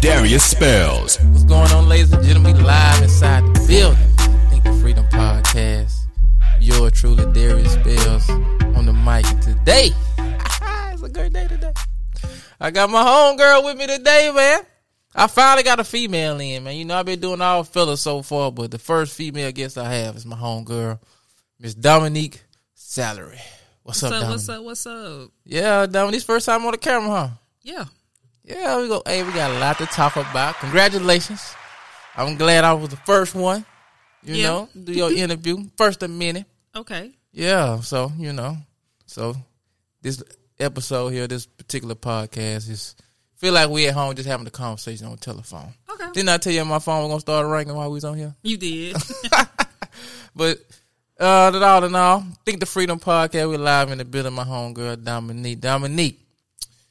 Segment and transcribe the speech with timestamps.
[0.01, 1.19] Darius Spells.
[1.21, 2.56] What's going on, ladies and gentlemen?
[2.56, 3.99] We live inside the building.
[4.51, 5.97] Think the Freedom Podcast.
[6.61, 8.31] You're truly Darius Spells
[8.77, 9.91] on the mic today.
[11.09, 11.73] A great day today.
[12.61, 14.61] I got my homegirl with me today, man.
[15.15, 16.77] I finally got a female in, man.
[16.77, 19.91] You know, I've been doing all fellas so far, but the first female guest I
[19.91, 21.00] have is my homegirl,
[21.59, 22.45] Miss Dominique
[22.77, 23.41] Salery.
[23.84, 24.28] What's, What's up, up?
[24.31, 24.65] What's up?
[24.65, 25.31] What's up?
[25.47, 27.28] Yeah, Dominique's first time on the camera, huh?
[27.62, 27.84] Yeah.
[28.45, 29.03] Yeah, we go.
[29.06, 30.56] Hey, we got a lot to talk about.
[30.56, 31.54] Congratulations.
[32.16, 33.65] I'm glad I was the first one.
[34.22, 34.47] You Yeah.
[34.47, 36.44] know, do your interview first a minute.
[36.77, 37.12] Okay.
[37.33, 38.59] Yeah, so you know,
[39.06, 39.34] so
[40.03, 40.22] this
[40.61, 42.95] episode here, this particular podcast is
[43.37, 45.73] feel like we at home just having a conversation on the telephone.
[45.91, 46.07] Okay.
[46.13, 48.35] Didn't I tell you my phone was gonna start ringing while we was on here?
[48.43, 48.97] You did.
[50.35, 50.59] But
[51.19, 53.49] uh, that all in all, think the Freedom Podcast.
[53.49, 54.35] We're live in the building.
[54.35, 55.61] My homegirl Dominique.
[55.61, 56.21] Dominique,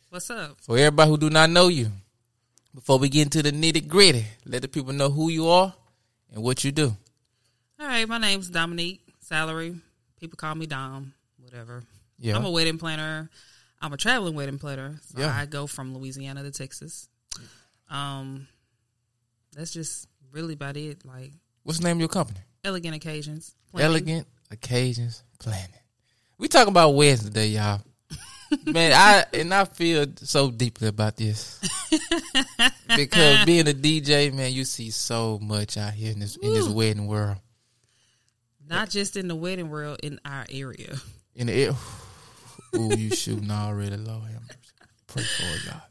[0.10, 0.58] What's up?
[0.60, 1.90] for everybody who do not know you,
[2.76, 5.74] before we get into the nitty gritty, let the people know who you are
[6.34, 6.94] and what you do.
[7.80, 8.06] All right.
[8.08, 9.80] My name's Dominique Salery.
[10.20, 11.14] People call me Dom.
[11.42, 11.84] Whatever.
[12.20, 12.36] Yeah.
[12.36, 13.30] I'm a wedding planner.
[13.82, 15.00] I'm a traveling wedding planner.
[15.14, 15.36] So Yeah.
[15.36, 17.08] I go from Louisiana to Texas.
[17.90, 18.48] Um,
[19.54, 21.06] that's just really about it.
[21.06, 21.32] Like
[21.64, 22.40] What's the name of your company?
[22.64, 23.56] elegant occasions.
[23.72, 23.86] planning.
[23.92, 25.70] Elegant Occasions Planning.
[26.38, 27.82] We talking about weddings today, y'all.
[28.66, 31.60] Man, I and I feel so deeply about this
[32.96, 36.68] because being a DJ, man, you see so much out here in this in this
[36.68, 37.38] wedding world.
[38.66, 40.96] Not just in the wedding world, in our area.
[41.36, 41.76] In the
[42.76, 44.58] ooh, you shooting already, Lord have mercy.
[45.08, 45.82] Pray for God.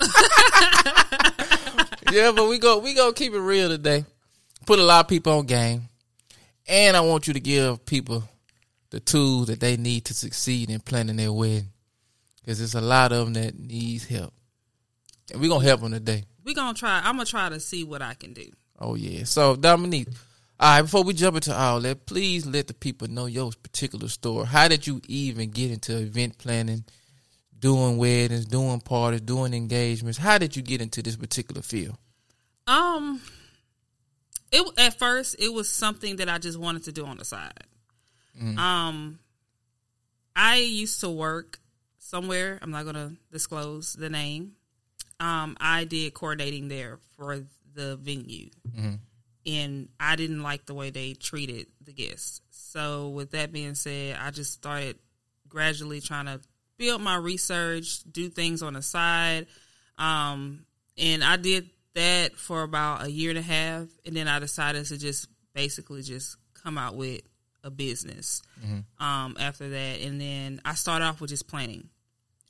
[2.12, 4.04] yeah, but we go we go keep it real today.
[4.66, 5.88] Put a lot of people on game,
[6.68, 8.24] and I want you to give people
[8.90, 11.68] the tools that they need to succeed in planning their wedding,
[12.40, 14.32] because there's a lot of them that needs help,
[15.32, 16.24] and we gonna help them today.
[16.44, 16.98] We gonna try.
[16.98, 18.46] I'm gonna try to see what I can do.
[18.78, 19.24] Oh yeah.
[19.24, 20.08] So Dominique,
[20.60, 20.82] all right.
[20.82, 24.46] Before we jump into all that, please let the people know your particular story.
[24.46, 26.84] How did you even get into event planning,
[27.58, 30.18] doing weddings, doing parties, doing engagements?
[30.18, 31.96] How did you get into this particular field?
[32.66, 33.20] Um,
[34.52, 37.64] it at first it was something that I just wanted to do on the side.
[38.58, 39.18] Um,
[40.36, 41.58] I used to work
[41.98, 42.58] somewhere.
[42.60, 44.52] I'm not gonna disclose the name.
[45.18, 47.44] Um, I did coordinating there for
[47.74, 48.50] the venue,
[49.50, 52.40] and I didn't like the way they treated the guests.
[52.50, 54.98] So, with that being said, I just started
[55.48, 56.40] gradually trying to
[56.78, 59.46] build my research, do things on the side.
[59.98, 60.64] Um,
[60.96, 64.86] and I did that for about a year and a half, and then I decided
[64.86, 67.22] to just basically just come out with
[67.64, 68.42] a business.
[68.98, 71.88] Um, after that, and then I started off with just planning.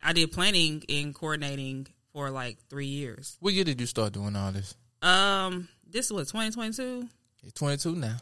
[0.02, 3.36] I did planning and coordinating for like three years.
[3.40, 4.74] What year did you start doing all this?
[5.02, 7.08] Um, this was twenty twenty two,
[7.42, 8.16] You're 22 now.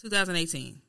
[0.00, 0.80] two thousand eighteen.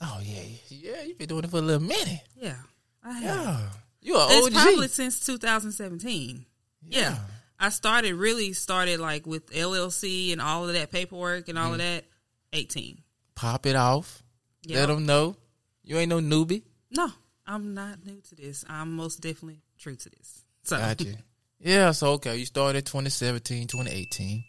[0.00, 1.02] Oh yeah, yeah.
[1.02, 2.20] You've been doing it for a little minute.
[2.34, 2.56] Yeah,
[3.02, 3.22] I have.
[3.22, 3.68] Yeah,
[4.02, 4.52] you are It's OG.
[4.52, 6.44] probably since 2017.
[6.88, 7.18] Yeah.
[7.58, 11.72] I started really started like with LLC and all of that paperwork and all Mm.
[11.72, 12.04] of that
[12.52, 13.02] 18.
[13.34, 14.22] pop it off.
[14.64, 14.76] Yep.
[14.78, 15.36] Let them know
[15.82, 16.62] you ain't no newbie.
[16.90, 17.10] No,
[17.46, 18.64] I'm not new to this.
[18.68, 20.42] I'm most definitely true to this.
[20.64, 21.16] So Gotcha.
[21.66, 24.44] yeah, so okay, you started 2017, 2018.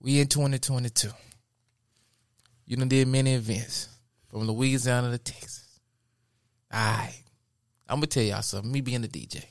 [0.00, 1.08] We in 2022.
[2.66, 3.88] You done did many events
[4.28, 5.80] from Louisiana to Texas.
[6.72, 7.20] All right.
[7.88, 8.70] I'm to tell y'all something.
[8.70, 9.44] Me being the DJ,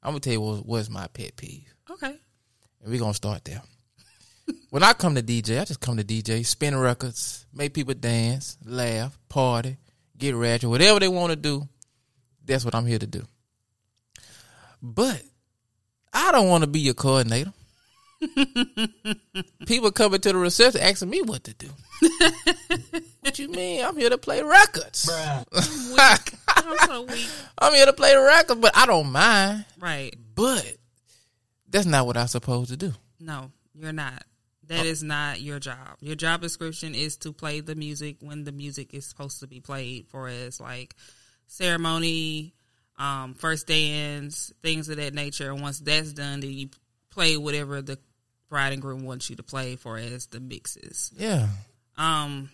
[0.00, 1.74] I'm going to tell you what, what's my pet peeve.
[1.90, 2.14] okay.
[2.80, 3.62] And we're going to start there.
[4.70, 8.56] when I come to DJ, I just come to DJ, spin records, make people dance,
[8.64, 9.78] laugh, party,
[10.16, 11.68] get ratchet, whatever they want to do.
[12.44, 13.24] That's what I'm here to do.
[14.80, 15.22] But
[16.12, 17.52] I don't want to be your coordinator.
[19.66, 21.68] people coming to the reception asking me what to do.
[23.20, 23.84] what you mean?
[23.84, 25.08] I'm here to play records.
[25.98, 27.28] I'm so weak.
[27.58, 29.64] I'm here to play the records, but I don't mind.
[29.78, 30.14] Right.
[30.34, 30.76] But
[31.68, 32.92] that's not what I'm supposed to do.
[33.20, 34.24] No, you're not.
[34.66, 35.96] That is not your job.
[36.00, 39.60] Your job description is to play the music when the music is supposed to be
[39.60, 40.94] played for as like
[41.46, 42.52] ceremony,
[42.98, 45.50] um, first dance, things of that nature.
[45.50, 46.68] And once that's done, then you
[47.10, 47.98] play whatever the
[48.48, 51.12] bride and groom wants you to play for as the mixes.
[51.16, 51.48] Yeah.
[51.96, 52.50] Um,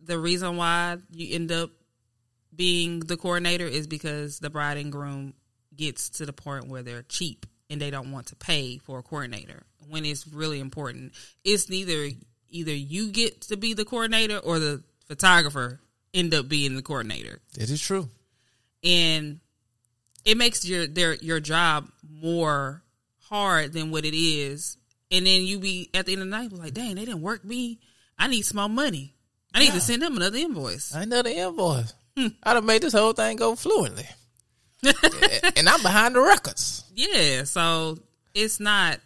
[0.00, 1.70] the reason why you end up
[2.54, 5.34] being the coordinator is because the bride and groom
[5.74, 9.02] gets to the point where they're cheap and they don't want to pay for a
[9.02, 11.12] coordinator when it's really important.
[11.44, 12.08] It's neither
[12.50, 15.80] either you get to be the coordinator or the photographer
[16.12, 17.40] end up being the coordinator.
[17.58, 18.10] It is true.
[18.84, 19.40] And
[20.24, 22.82] it makes your their your job more
[23.20, 24.76] hard than what it is.
[25.10, 27.44] And then you be at the end of the night like, dang, they didn't work
[27.44, 27.78] me.
[28.18, 29.14] I need some more money.
[29.54, 30.94] I need to send them another invoice.
[30.94, 31.92] Another invoice.
[32.16, 32.28] Hmm.
[32.42, 34.06] I'd have made this whole thing go fluently.
[35.56, 36.84] and I'm behind the records.
[36.94, 37.98] Yeah, so
[38.34, 38.98] it's not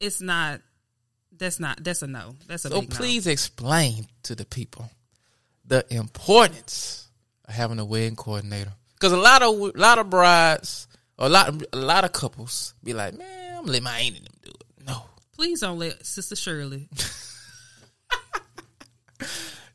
[0.00, 0.60] it's not
[1.36, 2.36] that's not that's a no.
[2.46, 2.94] That's a So big no.
[2.94, 4.90] So please explain to the people
[5.64, 7.08] the importance
[7.46, 8.72] of having a wedding coordinator.
[8.98, 12.92] Because a lot of a lot of brides a lot a lot of couples be
[12.94, 14.86] like, man, I'm gonna let my aunt and them do it.
[14.86, 15.02] No.
[15.34, 16.88] Please don't let Sister Shirley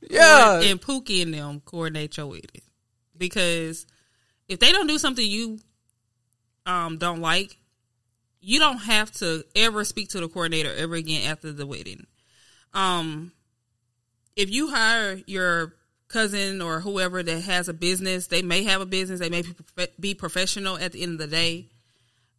[0.10, 0.62] Yeah.
[0.62, 2.62] and Pookie and them coordinate your wedding.
[3.18, 3.86] Because
[4.48, 5.60] if they don't do something you
[6.66, 7.58] um don't like,
[8.42, 12.06] you don't have to ever speak to the coordinator ever again after the wedding.
[12.74, 13.32] Um
[14.36, 15.76] if you hire your
[16.14, 19.44] cousin or whoever that has a business, they may have a business, they may
[20.00, 21.66] be, professional at the end of the day.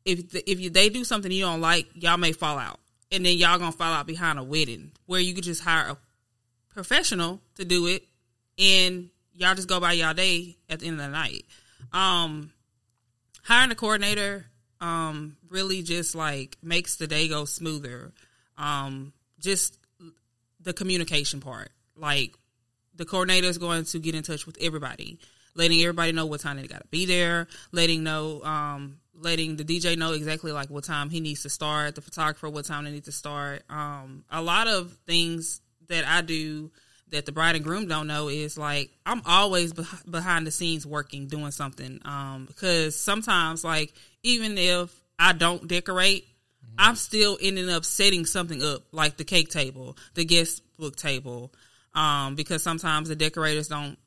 [0.05, 2.79] If the, if you, they do something you don't like, y'all may fall out.
[3.11, 5.97] And then y'all gonna fall out behind a wedding where you could just hire a
[6.73, 8.05] professional to do it
[8.59, 11.45] and y'all just go by y'all day at the end of the night.
[11.93, 12.53] Um
[13.43, 14.47] hiring a coordinator
[14.81, 18.13] um really just like makes the day go smoother.
[18.59, 19.79] Um just
[20.61, 21.71] the communication part.
[21.97, 22.35] Like
[22.97, 25.19] the coordinator is going to get in touch with everybody,
[25.55, 29.65] letting everybody know what time they got to be there, letting know, um, letting the
[29.65, 32.91] DJ know exactly like what time he needs to start, the photographer what time they
[32.91, 33.63] need to start.
[33.69, 36.71] Um, a lot of things that I do
[37.11, 40.87] that the bride and groom don't know is like I'm always beh- behind the scenes
[40.87, 42.01] working, doing something.
[42.05, 43.93] Um, because sometimes like
[44.23, 46.27] even if I don't decorate,
[46.77, 51.53] I'm still ending up setting something up, like the cake table, the guest book table,
[51.95, 53.99] um, because sometimes the decorators don't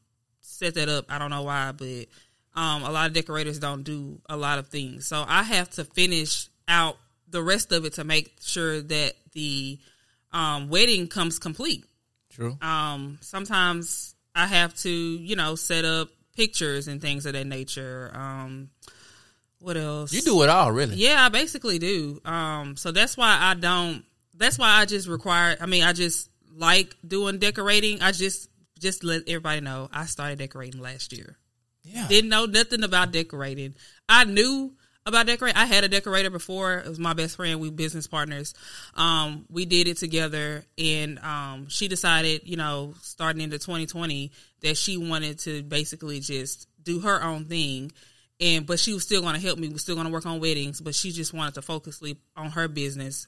[0.42, 1.06] set that up.
[1.09, 2.07] I don't know why, but
[2.56, 5.07] um, a lot of decorators don't do a lot of things.
[5.07, 6.97] So I have to finish out
[7.30, 9.80] the rest of it to make sure that the
[10.31, 11.85] um, wedding comes complete.
[12.31, 12.57] True.
[12.62, 18.12] Um, sometimes I have to, you know, set up pictures and things of that nature.
[18.14, 18.69] Um,
[19.59, 20.14] what else?
[20.14, 20.95] You do it all, really.
[20.95, 22.21] Yeah, I basically do.
[22.23, 24.04] Um, so that's why I don't.
[24.35, 25.57] That's why I just require.
[25.59, 28.02] I mean, I just like doing decorating.
[28.02, 28.49] I just
[28.80, 31.37] just let everybody know I started decorating last year.
[31.83, 32.07] Yeah.
[32.07, 33.76] Didn't know nothing about decorating.
[34.09, 34.73] I knew
[35.06, 35.57] about decorating.
[35.57, 36.80] I had a decorator before.
[36.80, 37.59] It was my best friend.
[37.59, 38.54] We business partners.
[38.94, 44.76] Um, we did it together, and um, she decided, you know, starting into 2020, that
[44.76, 47.92] she wanted to basically just do her own thing.
[48.40, 49.68] And but she was still going to help me.
[49.68, 52.04] We was still going to work on weddings, but she just wanted to focus
[52.35, 53.28] on her business.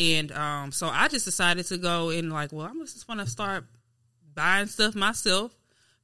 [0.00, 3.66] And um, so I just decided to go and like, well, I'm just gonna start
[4.34, 5.54] buying stuff myself.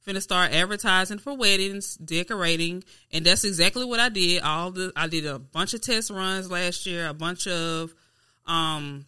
[0.05, 4.41] Gonna start advertising for weddings, decorating, and that's exactly what I did.
[4.41, 7.93] All the I did a bunch of test runs last year, a bunch of
[8.45, 9.05] um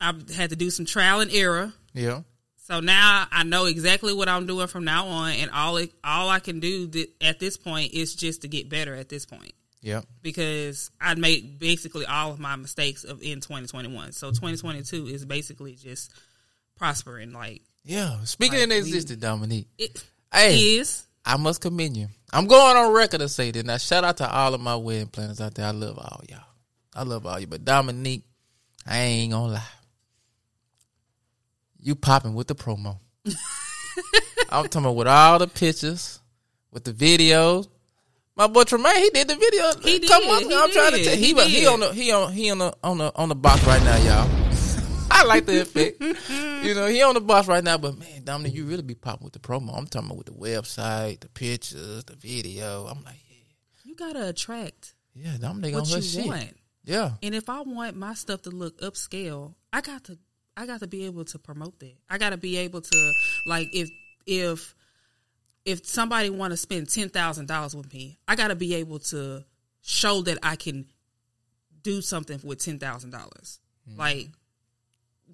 [0.00, 1.70] I had to do some trial and error.
[1.92, 2.22] Yeah.
[2.56, 6.30] So now I know exactly what I'm doing from now on, and all it, all
[6.30, 8.94] I can do th- at this point is just to get better.
[8.94, 9.52] At this point,
[9.84, 10.00] Yeah.
[10.22, 14.12] because I made basically all of my mistakes of in 2021.
[14.12, 16.10] So 2022 is basically just
[16.76, 17.32] prospering.
[17.32, 18.24] Like Yeah.
[18.24, 19.68] Speaking Like, we- existence, Dominique.
[19.78, 21.04] It Hey, is.
[21.24, 22.08] I must commend you.
[22.32, 23.64] I'm going on record to say that.
[23.66, 25.66] Now, shout out to all of my wedding planners out there.
[25.66, 26.40] I love all y'all.
[26.94, 27.46] I love all you.
[27.46, 28.24] But Dominique,
[28.86, 29.62] I ain't gonna lie.
[31.80, 32.98] You popping with the promo.
[34.50, 36.20] I'm talking about with all the pictures,
[36.70, 37.68] with the videos.
[38.36, 39.70] My boy Tremaine, he did the video.
[39.82, 40.64] He a couple did, months ago.
[40.64, 42.58] I'm trying to did, tell he he, he, he on the he on he on
[42.58, 44.28] the on the on the box right now, y'all.
[45.10, 46.00] I like the effect.
[46.00, 49.24] you know, he on the box right now, but man, Dominic, you really be popping
[49.24, 49.76] with the promo.
[49.78, 52.86] I'm talking about with the website, the pictures, the video.
[52.86, 53.36] I'm like, yeah.
[53.84, 56.26] You gotta attract yeah, Dominic on what her you shit.
[56.26, 56.56] want.
[56.84, 60.18] Yeah, And if I want my stuff to look upscale, I got to
[60.56, 61.94] I got to be able to promote that.
[62.10, 63.12] I got to be able to
[63.46, 63.88] like if
[64.26, 64.74] if
[65.64, 68.98] if somebody want to spend ten thousand dollars with me, I got to be able
[69.00, 69.44] to
[69.82, 70.86] show that I can
[71.82, 73.60] do something with ten thousand dollars.
[73.88, 73.98] Mm-hmm.
[73.98, 74.28] Like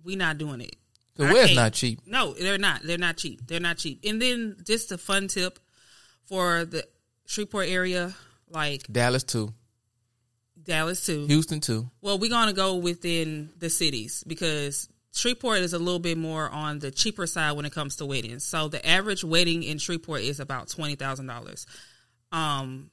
[0.05, 0.77] we not doing it.
[1.17, 2.01] the I can't- not cheap.
[2.07, 2.83] No, they're not.
[2.83, 3.47] They're not cheap.
[3.47, 4.01] They're not cheap.
[4.05, 5.59] And then just a fun tip
[6.25, 6.87] for the
[7.27, 8.15] Shreveport area,
[8.49, 9.53] like Dallas too,
[10.63, 11.27] Dallas too.
[11.27, 11.91] Houston too.
[12.01, 16.79] Well, we're gonna go within the cities because Shreveport is a little bit more on
[16.79, 18.45] the cheaper side when it comes to weddings.
[18.45, 21.67] So the average wedding in Shreveport is about twenty thousand dollars.
[22.33, 22.90] Um,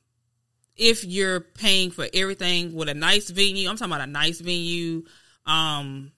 [0.75, 5.03] if you're paying for everything with a nice venue, I'm talking about a nice venue,
[5.45, 6.12] um,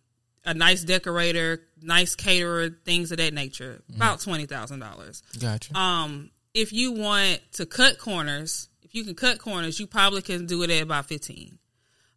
[0.45, 5.21] a nice decorator, nice caterer, things of that nature, about twenty thousand dollars.
[5.39, 5.77] Gotcha.
[5.77, 10.45] Um, if you want to cut corners, if you can cut corners, you probably can
[10.45, 11.59] do it at about fifteen.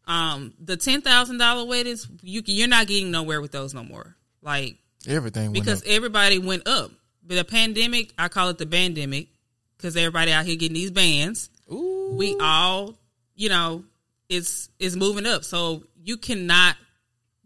[0.07, 4.17] Um, the ten thousand dollar weddings, you you're not getting nowhere with those no more.
[4.43, 6.91] Like Everything went because everybody went up.
[7.25, 9.29] But the pandemic, I call it the bandemic,
[9.77, 11.51] because everybody out here getting these bands.
[11.71, 12.99] Ooh, We all,
[13.37, 13.85] you know,
[14.29, 15.45] it's it's moving up.
[15.45, 16.77] So you cannot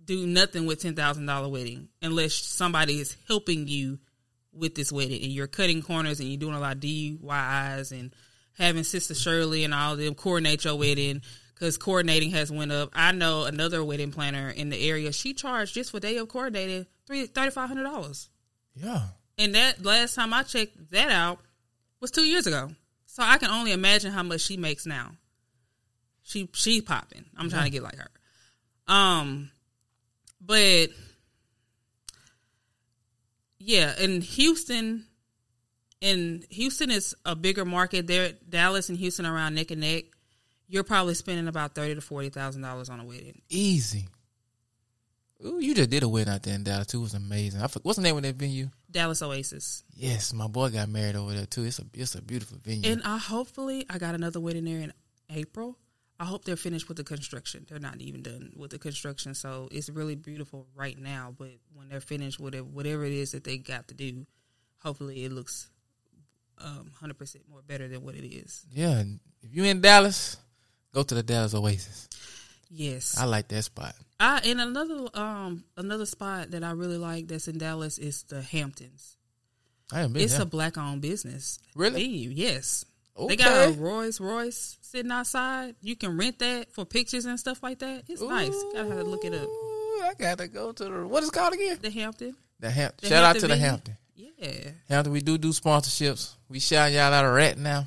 [0.04, 3.98] do nothing with ten thousand dollar wedding unless somebody is helping you
[4.52, 8.14] with this wedding and you're cutting corners and you're doing a lot of DIYs and
[8.56, 11.20] having Sister Shirley and all them coordinate your wedding
[11.56, 12.90] because coordinating has went up.
[12.92, 15.12] I know another wedding planner in the area.
[15.12, 18.28] She charged just for day of coordinating three thirty five hundred dollars,
[18.74, 19.02] yeah.
[19.38, 21.40] and that last time I checked that out
[22.00, 22.70] was two years ago.
[23.06, 25.12] So I can only imagine how much she makes now.
[26.22, 27.24] She she popping.
[27.36, 28.10] I'm trying to get like her.
[28.88, 29.50] Um,
[30.40, 30.90] but
[33.58, 35.04] yeah, in Houston,
[36.00, 38.06] in Houston is a bigger market.
[38.06, 40.04] There, Dallas and Houston are around neck and neck.
[40.68, 43.40] You're probably spending about thirty to forty thousand dollars on a wedding.
[43.48, 44.08] Easy.
[45.44, 46.98] Ooh, you just did a wedding out there in Dallas too.
[47.00, 47.60] It was amazing.
[47.60, 48.70] I forgot, what's the name of that venue?
[48.90, 51.64] Dallas Oasis, Yes, my boy got married over there too.
[51.64, 52.90] It's a it's a beautiful venue.
[52.90, 54.92] and I hopefully I got another wedding there in
[55.30, 55.76] April.
[56.18, 57.66] I hope they're finished with the construction.
[57.68, 61.34] They're not even done with the construction, so it's really beautiful right now.
[61.36, 64.26] But when they're finished with it, whatever it is that they got to do,
[64.78, 65.68] hopefully it looks
[66.56, 68.64] um, hundred percent more better than what it is.
[68.72, 69.02] yeah,
[69.42, 70.38] if you in Dallas,
[70.96, 72.08] go to the Dallas Oasis.
[72.70, 73.94] Yes, I like that spot.
[74.18, 78.40] I and another um another spot that I really like that's in Dallas is the
[78.42, 79.16] Hamptons.
[79.92, 80.42] I been It's there.
[80.42, 81.58] a black owned business.
[81.76, 82.06] Really?
[82.06, 82.84] Yes.
[83.16, 83.28] okay.
[83.28, 85.76] They got a Rolls Royce sitting outside.
[85.80, 88.04] You can rent that for pictures and stuff like that.
[88.08, 88.48] It's nice.
[88.48, 89.48] You Gotta have to look it up.
[89.48, 91.78] I gotta go to the what is it called again?
[91.80, 92.34] The Hampton.
[92.58, 93.08] The Hampton.
[93.08, 93.56] Shout out Hampton to the?
[93.60, 93.96] Hampton.
[94.16, 94.70] Yeah.
[94.88, 96.34] Hampton, we do do sponsorships.
[96.48, 97.86] We shout y'all out of rat now.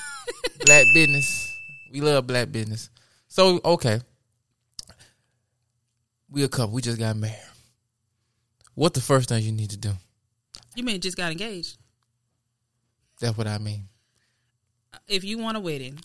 [0.64, 1.47] black business.
[1.92, 2.90] We love black business.
[3.28, 4.00] So okay,
[6.30, 6.74] we a couple.
[6.74, 7.36] We just got married.
[8.74, 9.92] What the first thing you need to do?
[10.74, 11.78] You mean just got engaged?
[13.20, 13.88] That's what I mean.
[15.08, 15.98] If you want a wedding,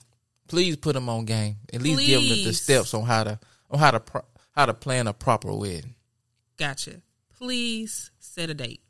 [0.47, 1.57] Please put them on game.
[1.73, 3.39] At least give them the, the steps on how to
[3.71, 5.95] on how to pro- how to plan a proper wedding.
[6.57, 7.01] gotcha.
[7.37, 8.81] Please set a date.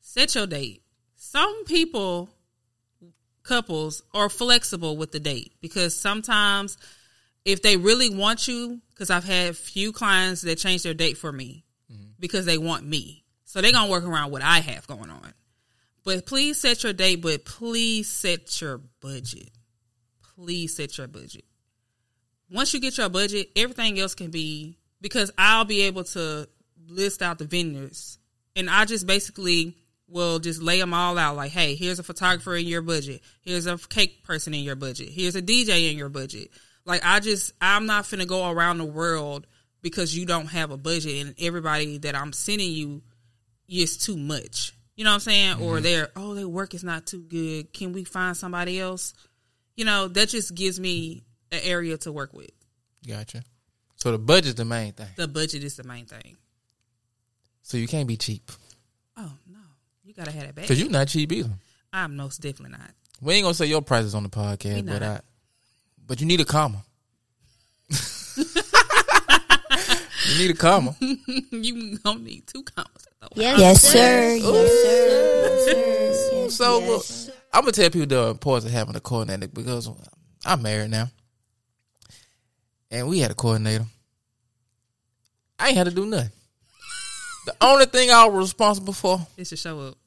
[0.00, 0.82] Set your date.
[1.16, 2.30] Some people,
[3.48, 6.76] couples, are flexible with the date because sometimes
[7.44, 11.32] if they really want you, because I've had few clients that change their date for
[11.32, 12.10] me mm-hmm.
[12.20, 13.24] because they want me.
[13.44, 15.32] So they're gonna work around what I have going on.
[16.04, 19.50] But please set your date, but please set your budget.
[20.34, 21.44] Please set your budget.
[22.50, 26.48] Once you get your budget, everything else can be because I'll be able to
[26.86, 28.18] list out the vendors
[28.56, 29.76] and I just basically
[30.08, 33.22] will just lay them all out like, hey, here's a photographer in your budget.
[33.40, 35.08] Here's a cake person in your budget.
[35.10, 36.50] Here's a DJ in your budget.
[36.84, 39.46] Like I just I'm not finna go around the world
[39.82, 43.02] because you don't have a budget and everybody that I'm sending you
[43.68, 44.72] is too much.
[44.96, 45.52] You know what I'm saying?
[45.60, 45.82] Or mm-hmm.
[45.82, 47.72] they're oh their work is not too good.
[47.72, 49.14] Can we find somebody else?
[49.76, 51.22] You know, that just gives me
[51.52, 52.50] an area to work with.
[53.06, 53.42] Gotcha.
[53.96, 55.08] So the budget's the main thing.
[55.16, 56.36] The budget is the main thing.
[57.62, 58.50] So you can't be cheap
[59.18, 59.32] Oh
[60.18, 60.64] gotta have that back.
[60.64, 61.50] because you're not cheap either.
[61.92, 62.90] I'm most definitely not.
[63.20, 65.02] We ain't gonna say your prices on the We podcast, but not.
[65.02, 65.20] I,
[66.06, 66.84] but you need a comma.
[68.36, 68.44] you
[70.38, 70.94] need a comma.
[71.00, 73.06] you don't need two commas.
[73.20, 73.28] Though.
[73.34, 74.36] Yes, sir.
[74.36, 75.42] Yes, sir.
[75.42, 76.48] Yes, sir.
[76.50, 77.04] So look,
[77.52, 79.90] I'm gonna tell people the importance of having a coordinator because
[80.44, 81.10] I'm married now,
[82.90, 83.86] and we had a coordinator.
[85.58, 86.30] I ain't had to do nothing.
[87.46, 89.98] The only thing I was responsible for It should show up.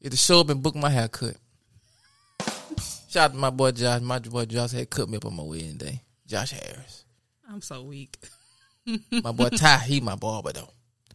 [0.00, 1.36] Is to show up and book my haircut.
[3.08, 4.00] Shout out to my boy Josh.
[4.00, 6.02] My boy Josh had cut me up on my wedding day.
[6.26, 7.04] Josh Harris.
[7.48, 8.18] I'm so weak.
[9.10, 10.68] My boy Ty, he my barber though.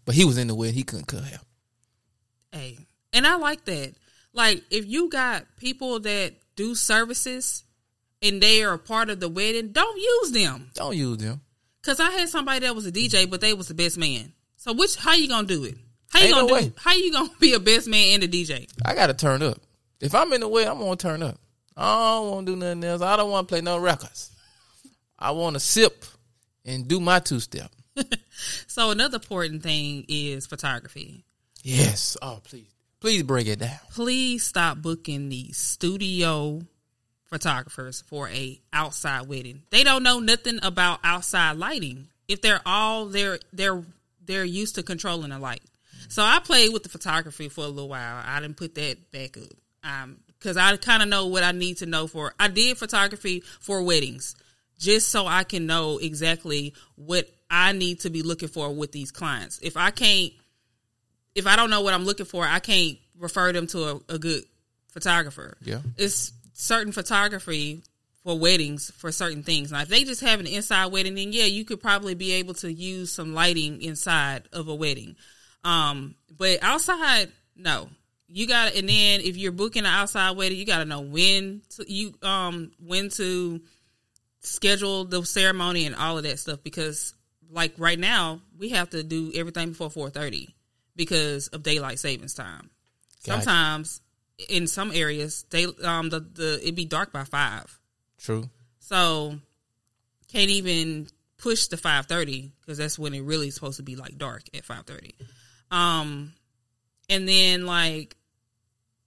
[0.05, 1.39] But he was in the wedding, he couldn't cut hair.
[2.51, 2.79] Hey,
[3.13, 3.93] and I like that.
[4.33, 7.63] Like, if you got people that do services
[8.21, 10.71] and they are a part of the wedding, don't use them.
[10.73, 11.41] Don't use them.
[11.81, 14.33] Cause I had somebody that was a DJ, but they was the best man.
[14.57, 15.75] So which how you gonna do it?
[16.11, 16.53] How you Ain't gonna no do?
[16.65, 16.73] way.
[16.77, 18.67] How you gonna be a best man and a DJ?
[18.85, 19.57] I gotta turn up.
[19.99, 21.37] If I'm in the way, I'm gonna turn up.
[21.77, 23.01] I don't wanna do nothing else.
[23.01, 24.31] I don't wanna play no records.
[25.17, 26.03] I wanna sip
[26.65, 27.71] and do my two step.
[28.65, 31.23] So another important thing is photography.
[31.61, 32.17] Yes.
[32.23, 32.67] Oh please.
[32.99, 33.77] Please break it down.
[33.91, 36.61] Please stop booking these studio
[37.25, 39.61] photographers for a outside wedding.
[39.69, 42.07] They don't know nothing about outside lighting.
[42.27, 43.83] If they're all they're they're
[44.25, 45.61] they're used to controlling the light.
[46.11, 48.21] So I played with the photography for a little while.
[48.25, 49.53] I didn't put that back up.
[49.83, 52.33] Um because I kind of know what I need to know for.
[52.39, 54.35] I did photography for weddings,
[54.79, 59.11] just so I can know exactly what I need to be looking for with these
[59.11, 59.59] clients.
[59.61, 60.33] If I can't
[61.35, 64.19] if I don't know what I'm looking for, I can't refer them to a, a
[64.19, 64.43] good
[64.89, 65.57] photographer.
[65.63, 65.79] Yeah.
[65.97, 67.83] It's certain photography
[68.23, 69.71] for weddings for certain things.
[69.71, 72.53] Now, if they just have an inside wedding, then yeah, you could probably be able
[72.55, 75.15] to use some lighting inside of a wedding.
[75.63, 77.89] Um, but outside, no.
[78.33, 81.61] You got and then if you're booking an outside wedding, you got to know when
[81.75, 83.61] to, you um when to
[84.39, 87.13] schedule the ceremony and all of that stuff because
[87.49, 90.47] like right now we have to do everything before 4:30
[90.95, 92.69] because of daylight savings time.
[93.25, 93.43] Gotcha.
[93.43, 94.01] Sometimes
[94.49, 97.79] in some areas they um the the it be dark by 5.
[98.17, 98.49] True.
[98.79, 99.37] So
[100.31, 101.07] can't even
[101.37, 104.65] push the 5:30 cuz that's when it really is supposed to be like dark at
[104.65, 105.13] 5:30.
[105.71, 106.33] Um
[107.09, 108.15] and then like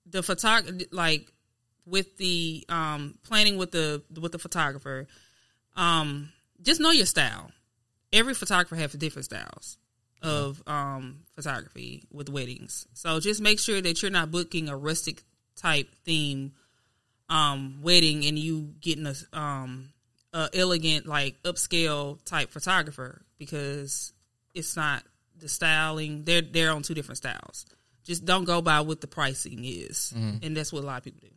[0.06, 1.30] the photog like
[1.86, 5.06] with the um planning with the with the photographer
[5.76, 6.30] um
[6.62, 7.50] just know your style.
[8.12, 9.76] Every photographer has different styles
[10.22, 12.86] of um photography with weddings.
[12.94, 15.22] So just make sure that you're not booking a rustic
[15.56, 16.52] type theme
[17.28, 19.90] um wedding and you getting a um
[20.32, 24.12] a elegant like upscale type photographer because
[24.54, 25.02] it's not
[25.38, 27.66] the styling they're they're on two different styles
[28.04, 30.44] just don't go by what the pricing is mm-hmm.
[30.44, 31.28] and that's what a lot of people do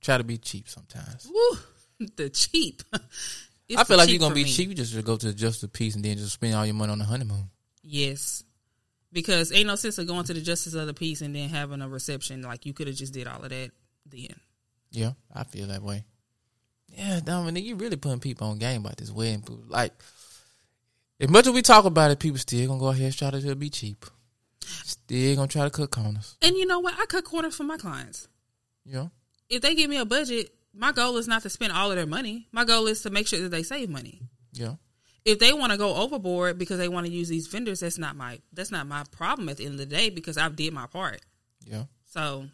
[0.00, 1.30] Try to be cheap sometimes.
[1.30, 2.82] Woo, the cheap
[3.76, 4.50] I feel like you're gonna be me.
[4.50, 4.70] cheap.
[4.70, 6.98] You just go to Just a Piece and then just spend all your money on
[6.98, 7.50] the honeymoon.
[7.82, 8.44] yes
[9.12, 11.82] because ain't no sense of going to the justice of the peace and then having
[11.82, 13.70] a reception like you could have just did all of that
[14.06, 14.34] then
[14.90, 16.04] Yeah, I feel that way.
[16.88, 19.44] Yeah, Dominic, you really putting people on game about this wedding.
[19.68, 19.92] Like,
[21.20, 23.56] as much as we talk about it, people still gonna go ahead and try to
[23.56, 24.04] be cheap.
[24.62, 26.36] Still gonna try to cut corners.
[26.42, 28.28] and you know what i cut corners for my clients
[28.86, 29.10] know,
[29.48, 32.06] if they give me a budget my goal is not to spend all of their
[32.06, 34.20] money my goal is to make sure that they save money
[34.52, 34.74] yeah,
[35.24, 38.14] if they want to go overboard because they want to use these vendors that's not
[38.14, 40.86] my that's not my problem at the end of the day because i've did my
[40.86, 41.20] part
[41.66, 41.84] yeah.
[42.04, 42.46] So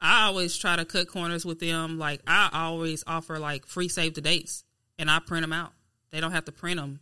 [0.00, 1.98] I always try to cut corners with them.
[1.98, 4.64] Like I always offer like free save the dates
[4.98, 5.72] and I print them out.
[6.10, 7.00] They don't have to print them.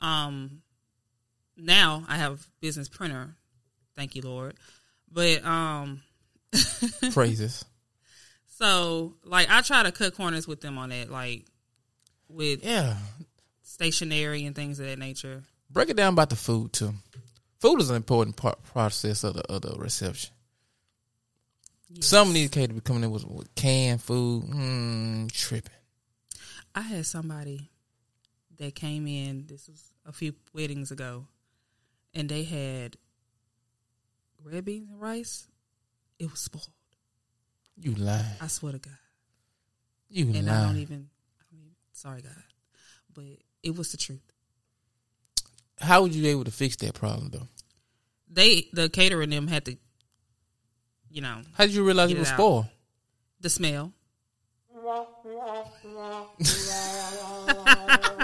[0.00, 0.62] Um,
[1.56, 3.34] now I have business printer.
[3.96, 4.54] Thank you, Lord.
[5.10, 6.02] But um,
[7.12, 7.64] Praises.
[8.46, 11.44] so like I try to cut corners with them on that, like
[12.28, 12.96] with Yeah.
[13.62, 15.42] stationery and things of that nature.
[15.70, 16.94] Break it down about the food too.
[17.60, 20.30] Food is an important part process of the of the reception.
[22.00, 24.44] Some of these caterers be coming in with, with canned food.
[24.44, 25.72] Mm, tripping.
[26.74, 27.70] I had somebody
[28.58, 29.46] that came in.
[29.46, 31.26] This was a few weddings ago,
[32.14, 32.96] and they had
[34.44, 35.46] red beans and rice.
[36.18, 36.68] It was spoiled.
[37.76, 38.24] You lying.
[38.40, 38.92] I swear to God.
[40.10, 40.36] You lied.
[40.36, 41.08] And I don't even.
[41.40, 42.32] I don't even sorry, God,
[43.14, 43.24] but
[43.62, 44.20] it was the truth.
[45.80, 47.46] How would you be able to fix that problem though?
[48.30, 49.76] They the caterer and them had to,
[51.08, 52.34] you know, How did you realize it was out.
[52.34, 52.66] spoiled?
[53.40, 53.92] the smell.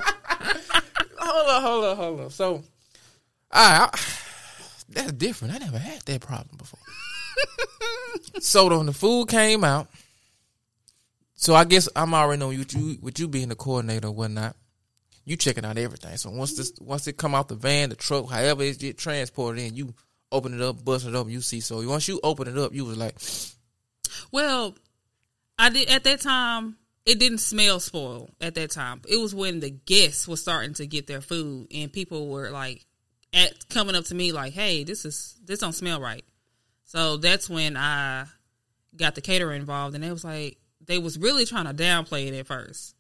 [1.35, 2.31] Hold on, hold on, hold on.
[2.31, 2.63] So, right,
[3.53, 3.89] I,
[4.89, 5.55] That's different.
[5.55, 6.79] I never had that problem before.
[8.41, 9.89] so when the food came out,
[11.35, 14.55] so I guess I'm already knowing with you with you being the coordinator or whatnot.
[15.25, 16.17] You checking out everything.
[16.19, 19.61] So once this once it come out the van, the truck, however it get transported
[19.61, 19.93] in, you
[20.31, 21.59] open it up, bust it up, you see.
[21.59, 23.17] So once you open it up, you was like,
[24.31, 24.77] Well,
[25.59, 26.77] I did at that time.
[27.07, 29.03] It didn't smell spoiled at that time.
[29.07, 32.87] It was when the guests were starting to get their food, and people were like,
[33.35, 36.25] at coming up to me like, "Hey, this is this don't smell right."
[36.85, 38.27] So that's when I
[38.97, 42.35] got the caterer involved, and they was like, they was really trying to downplay it
[42.35, 42.95] at first,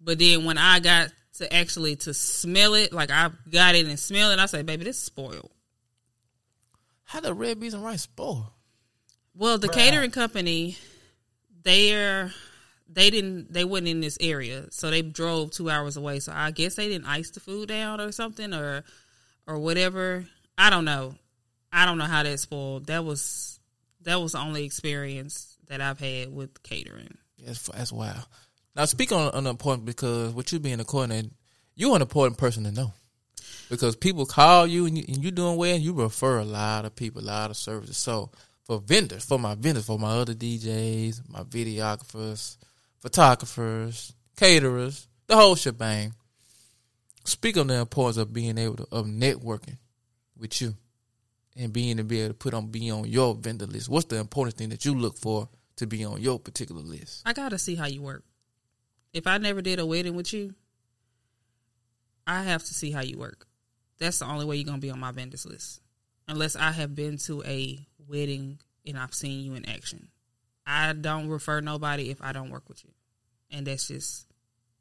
[0.00, 3.98] but then when I got to actually to smell it, like I got it and
[3.98, 5.50] smell it, I said, "Baby, this is spoiled."
[7.04, 8.54] "How the red beans and rice spoil?"
[9.34, 10.78] Well, the catering company,
[11.62, 12.32] they're
[12.94, 16.20] they didn't they wasn't in this area, so they drove two hours away.
[16.20, 18.84] So I guess they didn't ice the food down or something or
[19.46, 20.24] or whatever.
[20.56, 21.14] I don't know.
[21.72, 22.86] I don't know how that spoiled.
[22.86, 23.58] That was
[24.02, 27.18] that was the only experience that I've had with catering.
[27.44, 28.26] That's that's wild.
[28.76, 31.30] Now speak on the important because with you being a coordinator,
[31.74, 32.92] you're an important person to know
[33.68, 36.84] because people call you and, you and you're doing well, and you refer a lot
[36.84, 37.96] of people, a lot of services.
[37.96, 38.30] So
[38.64, 42.56] for vendors, for my vendors, for my other DJs, my videographers,
[43.04, 46.14] photographers, caterers, the whole shebang.
[47.26, 49.76] Speak on the importance of being able to of networking
[50.38, 50.74] with you
[51.54, 53.90] and being to be able to put on be on your vendor list.
[53.90, 57.22] What's the important thing that you look for to be on your particular list?
[57.26, 58.24] I gotta see how you work.
[59.12, 60.54] If I never did a wedding with you,
[62.26, 63.46] I have to see how you work.
[63.98, 65.82] That's the only way you're gonna be on my vendors list.
[66.26, 70.08] Unless I have been to a wedding and I've seen you in action.
[70.66, 72.90] I don't refer nobody if I don't work with you.
[73.50, 74.26] And that's just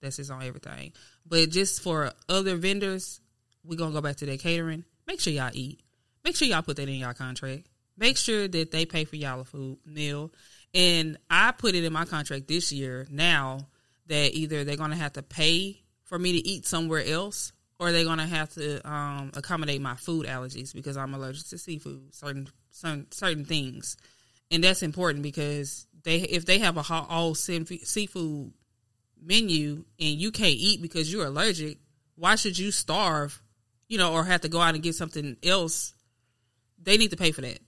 [0.02, 0.94] that's just on everything.
[1.26, 3.22] But just for other vendors,
[3.64, 4.84] we're gonna go back to their catering.
[5.08, 5.80] Make sure y'all eat.
[6.24, 7.68] Make sure y'all put that in y'all contract.
[7.98, 10.32] Make sure that they pay for y'all a food meal.
[10.74, 13.68] And I put it in my contract this year now
[14.08, 18.06] that either they're gonna have to pay for me to eat somewhere else or they're
[18.06, 23.12] gonna have to um, accommodate my food allergies because I'm allergic to seafood, certain certain
[23.12, 23.98] certain things,
[24.54, 28.54] and that's important because they if they have a ho- all seafood
[29.22, 31.80] menu and you can't eat because you're allergic,
[32.16, 33.42] why should you starve,
[33.88, 35.94] you know, or have to go out and get something else?
[36.82, 37.60] They need to pay for that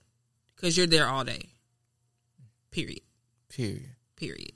[0.54, 1.48] because you're there all day.
[2.70, 3.00] Period.
[3.48, 3.90] Period.
[4.14, 4.52] Period.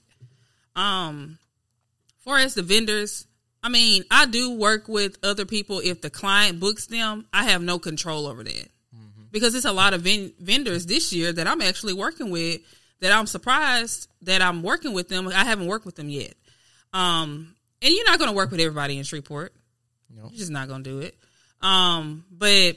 [0.77, 1.39] Um,
[2.19, 3.27] far as the vendors,
[3.63, 5.81] I mean, I do work with other people.
[5.83, 8.69] If the client books them, I have no control over that
[9.31, 12.61] because it's a lot of ven- vendors this year that I'm actually working with
[13.01, 15.29] that I'm surprised that I'm working with them.
[15.29, 16.35] I haven't worked with them yet.
[16.93, 19.55] Um, and you're not going to work with everybody in Shreveport.
[20.15, 20.25] No.
[20.25, 21.17] You're just not going to do it.
[21.63, 22.77] Um, but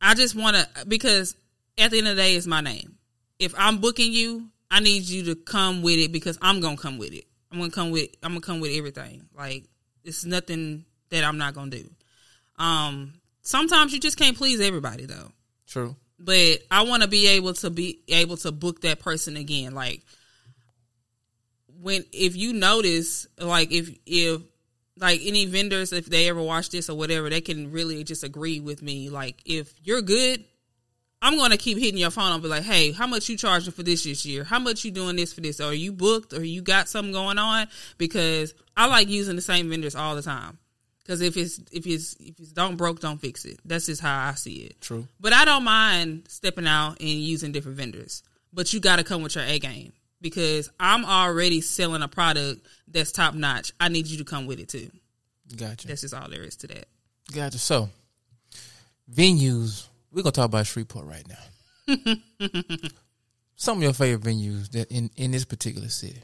[0.00, 1.36] I just want to because
[1.78, 2.96] at the end of the day, it's my name.
[3.38, 6.98] If I'm booking you, I need you to come with it because I'm gonna come
[6.98, 7.24] with it.
[7.52, 8.10] I'm gonna come with.
[8.22, 9.26] I'm gonna come with everything.
[9.36, 9.64] Like
[10.04, 11.90] it's nothing that I'm not gonna do.
[12.58, 13.14] Um,
[13.46, 15.32] sometimes you just can't please everybody though
[15.66, 15.96] True.
[16.18, 19.74] but I want to be able to be able to book that person again.
[19.74, 20.02] Like
[21.80, 24.42] when if you notice, like if if
[24.98, 28.60] like any vendors, if they ever watch this or whatever, they can really just agree
[28.60, 29.10] with me.
[29.10, 30.44] Like if you're good,
[31.22, 33.82] I'm gonna keep hitting your phone and be like, hey, how much you charging for
[33.82, 34.44] this this year?
[34.44, 35.60] How much you doing this for this?
[35.60, 37.68] Are you booked or you got something going on?
[37.98, 40.58] Because I like using the same vendors all the time.
[41.06, 43.60] Because if it's if it's if it's don't broke, don't fix it.
[43.64, 44.80] That's just how I see it.
[44.80, 45.06] True.
[45.20, 48.24] But I don't mind stepping out and using different vendors.
[48.52, 52.66] But you got to come with your A game because I'm already selling a product
[52.88, 53.72] that's top notch.
[53.78, 54.90] I need you to come with it too.
[55.56, 55.86] Gotcha.
[55.86, 56.86] That's just all there is to that.
[57.32, 57.58] Gotcha.
[57.58, 57.88] So,
[59.12, 59.86] venues.
[60.10, 62.16] We're gonna talk about Shreveport right now.
[63.54, 66.22] some of your favorite venues that in, in this particular city.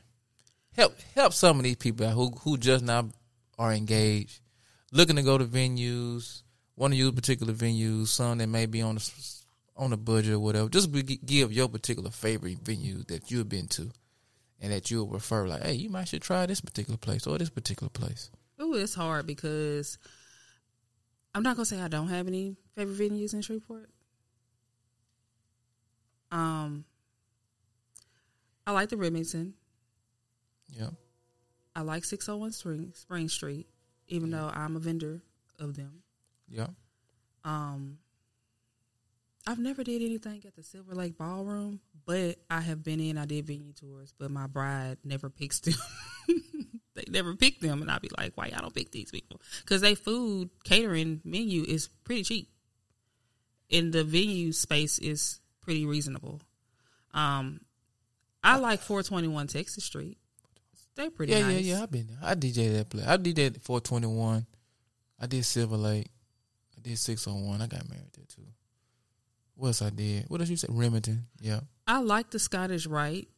[0.74, 3.10] Help help some of these people out who who just now
[3.60, 4.40] are engaged,
[4.92, 6.42] looking to go to venues,
[6.76, 8.08] want to use particular venues.
[8.08, 9.10] Some that may be on the
[9.76, 10.68] on the budget or whatever.
[10.68, 13.90] Just be, give your particular favorite venue that you've been to,
[14.60, 17.50] and that you'll refer like, hey, you might should try this particular place or this
[17.50, 18.30] particular place.
[18.60, 19.98] Ooh, it's hard because
[21.34, 23.88] I'm not gonna say I don't have any favorite venues in Shreveport.
[26.30, 26.84] Um,
[28.66, 29.54] I like the Remington.
[30.68, 30.90] Yeah.
[31.74, 33.66] I like 601 Spring Spring Street,
[34.12, 35.22] even though I'm a vendor
[35.58, 36.02] of them.
[36.48, 36.68] Yeah.
[37.44, 37.98] Um,
[39.46, 43.16] I've never did anything at the Silver Lake Ballroom, but I have been in.
[43.16, 45.74] I did venue tours, but my bride never picks them.
[46.94, 49.80] they never pick them, and I'll be like, "Why y'all don't pick these people?" Because
[49.80, 52.48] they food catering menu is pretty cheap.
[53.70, 56.42] and the venue space is pretty reasonable.
[57.14, 57.62] Um,
[58.44, 60.18] I like 421 Texas Street.
[60.94, 61.62] They're pretty Yeah, nice.
[61.64, 61.82] yeah, yeah.
[61.82, 62.18] I've been there.
[62.22, 63.06] I DJ that place.
[63.06, 64.46] I DJ at 421.
[65.20, 66.08] I did Silver Lake.
[66.76, 67.60] I did 601.
[67.62, 68.42] I got married there too.
[69.54, 70.24] What else I did?
[70.28, 70.70] What else you said?
[70.72, 71.26] Remington.
[71.40, 71.60] Yeah.
[71.86, 73.28] I like the Scottish Rite,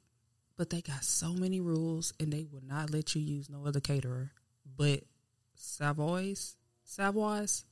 [0.56, 3.80] but they got so many rules and they will not let you use no other
[3.80, 4.30] caterer.
[4.76, 5.02] But
[5.54, 7.64] Savoy's, Savoy's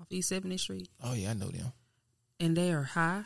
[0.00, 1.72] off East 70th Street, Oh yeah, I know them.
[2.40, 3.22] and they are high.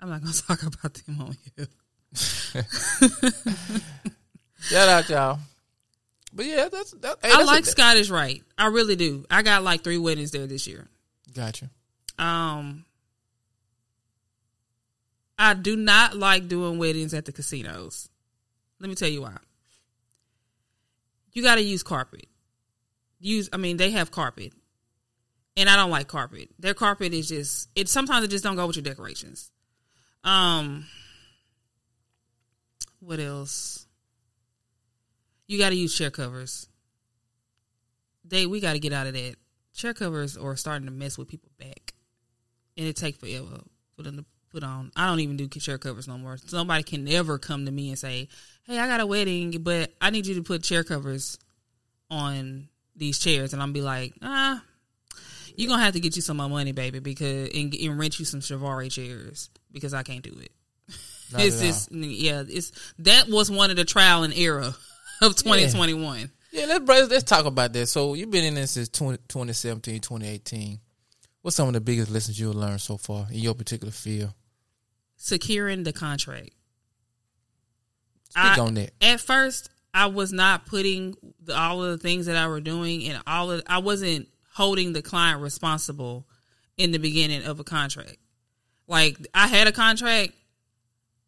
[0.00, 1.66] I'm not gonna talk about them on here.
[4.70, 5.38] Shout out y'all.
[6.32, 7.18] But yeah, that's that.
[7.22, 8.44] Hey, I that's like a, Scottish Rite.
[8.56, 9.24] I really do.
[9.28, 10.86] I got like three weddings there this year.
[11.34, 11.70] Gotcha.
[12.20, 12.84] Um,
[15.36, 18.08] I do not like doing weddings at the casinos.
[18.78, 19.36] Let me tell you why.
[21.32, 22.26] You got to use carpet.
[23.18, 24.52] Use, I mean, they have carpet,
[25.56, 26.48] and I don't like carpet.
[26.60, 27.88] Their carpet is just it.
[27.88, 29.50] Sometimes it just don't go with your decorations.
[30.22, 30.86] Um,
[33.00, 33.86] what else?
[35.50, 36.68] You got to use chair covers.
[38.24, 39.34] They we got to get out of that.
[39.74, 41.92] Chair covers are starting to mess with people back,
[42.76, 43.60] and it take forever
[43.96, 44.92] for them to put on.
[44.94, 46.36] I don't even do chair covers no more.
[46.36, 48.28] Somebody can never come to me and say,
[48.62, 51.36] "Hey, I got a wedding, but I need you to put chair covers
[52.08, 54.62] on these chairs," and I'm be like, "Ah."
[55.56, 58.20] You're gonna have to get you some of my money, baby, because and, and rent
[58.20, 60.52] you some Chiavari chairs because I can't do it.
[61.32, 64.72] Not it's just yeah, it's that was one of the trial and error
[65.20, 66.30] of 2021.
[66.52, 67.86] Yeah, let's let's, let's talk about that.
[67.86, 70.80] So you've been in this since 20, 2017, 2018.
[71.42, 74.34] What's some of the biggest lessons you've learned so far in your particular field?
[75.16, 76.50] Securing the contract.
[78.30, 78.92] Speak I- on that.
[79.00, 83.08] At first, I was not putting the, all of the things that I were doing
[83.08, 86.26] and all of I wasn't holding the client responsible
[86.76, 88.16] in the beginning of a contract.
[88.86, 90.32] Like I had a contract,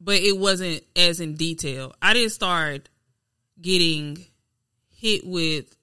[0.00, 1.94] but it wasn't as in detail.
[2.00, 2.88] I didn't start
[3.60, 4.24] getting
[4.90, 5.76] hit with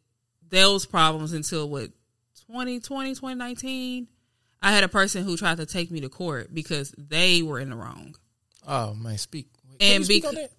[0.49, 1.91] those problems until what
[2.47, 4.07] 2020, 2019.
[4.61, 7.69] I had a person who tried to take me to court because they were in
[7.69, 8.15] the wrong.
[8.67, 9.47] Oh man, speak.
[9.79, 10.51] Can And speak bec- on that?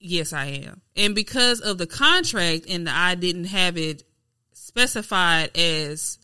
[0.00, 0.80] Yes, I am.
[0.96, 4.02] And because of the contract and I didn't have it
[4.52, 6.18] specified as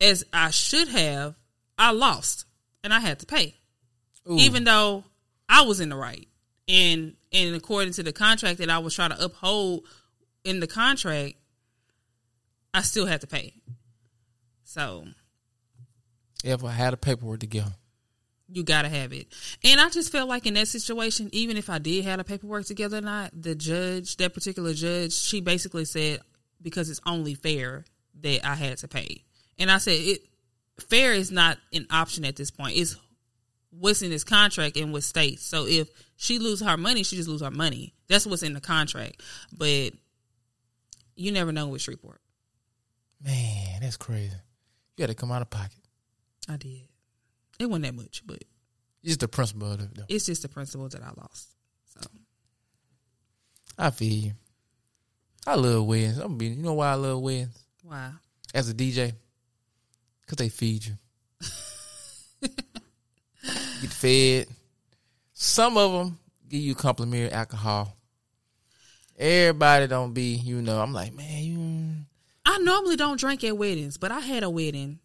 [0.00, 1.34] as I should have,
[1.76, 2.46] I lost
[2.82, 3.56] and I had to pay.
[4.28, 4.36] Ooh.
[4.36, 5.04] Even though
[5.48, 6.26] I was in the right.
[6.66, 9.84] And and according to the contract that I was trying to uphold
[10.44, 11.34] in the contract,
[12.72, 13.54] I still had to pay.
[14.64, 15.04] So
[16.44, 17.72] if I had a paperwork together.
[18.48, 19.28] you gotta have it.
[19.64, 22.66] And I just felt like in that situation, even if I did have the paperwork
[22.66, 26.20] together or not, the judge, that particular judge, she basically said
[26.62, 27.84] because it's only fair
[28.22, 29.24] that I had to pay.
[29.58, 30.22] And I said it
[30.80, 32.76] fair is not an option at this point.
[32.76, 32.96] It's
[33.70, 35.42] what's in this contract and what states.
[35.44, 37.94] So if she lose her money, she just lose her money.
[38.08, 39.22] That's what's in the contract.
[39.56, 39.92] But
[41.16, 42.20] you never know with Shreveport.
[43.22, 44.34] Man, that's crazy.
[44.96, 45.78] You had to come out of pocket.
[46.48, 46.82] I did.
[47.58, 48.42] It wasn't that much, but
[49.04, 50.04] Just the principle of it, though.
[50.08, 51.48] it's just the principle that I lost.
[51.94, 52.00] So
[53.78, 54.32] I feel you.
[55.46, 56.18] I love weddings.
[56.18, 57.58] I'm be, you know why I love weddings?
[57.82, 58.10] Why?
[58.54, 59.12] As a DJ,
[60.22, 60.94] because they feed you.
[63.42, 64.46] Get fed.
[65.32, 67.96] Some of them give you complimentary alcohol.
[69.18, 70.80] Everybody don't be, you know.
[70.80, 71.94] I'm like, man, you.
[72.44, 74.98] I normally don't drink at weddings, but I had a wedding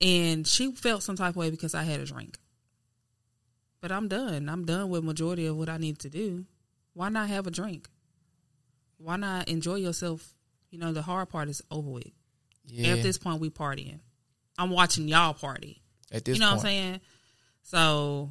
[0.00, 2.38] and she felt some type of way because I had a drink.
[3.80, 4.48] But I'm done.
[4.48, 6.44] I'm done with majority of what I need to do.
[6.94, 7.88] Why not have a drink?
[8.98, 10.34] Why not enjoy yourself?
[10.70, 12.10] You know, the hard part is over with.
[12.66, 12.94] Yeah.
[12.94, 14.00] At this point, we partying.
[14.58, 15.82] I'm watching y'all party.
[16.12, 16.56] At this you know point.
[16.62, 17.00] what I'm saying?
[17.62, 18.30] So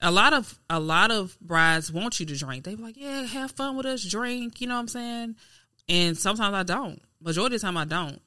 [0.00, 2.64] a lot of a lot of brides want you to drink.
[2.64, 5.36] They be like, "Yeah, have fun with us, drink." You know what I'm saying?
[5.88, 7.00] And sometimes I don't.
[7.20, 8.20] Majority of the time, I don't.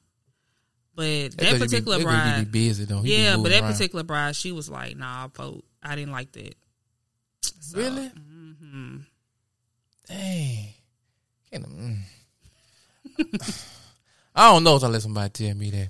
[0.94, 3.02] But that, that be- particular you bride, be busy though.
[3.04, 3.72] Yeah, but that around.
[3.72, 6.54] particular bride, she was like, "Nah, folk, I didn't like that."
[7.60, 8.08] So, Really?
[8.10, 9.04] mhm.
[10.08, 10.68] Dang.
[11.52, 11.98] Mm.
[14.34, 15.88] I don't know if I let somebody tell me that.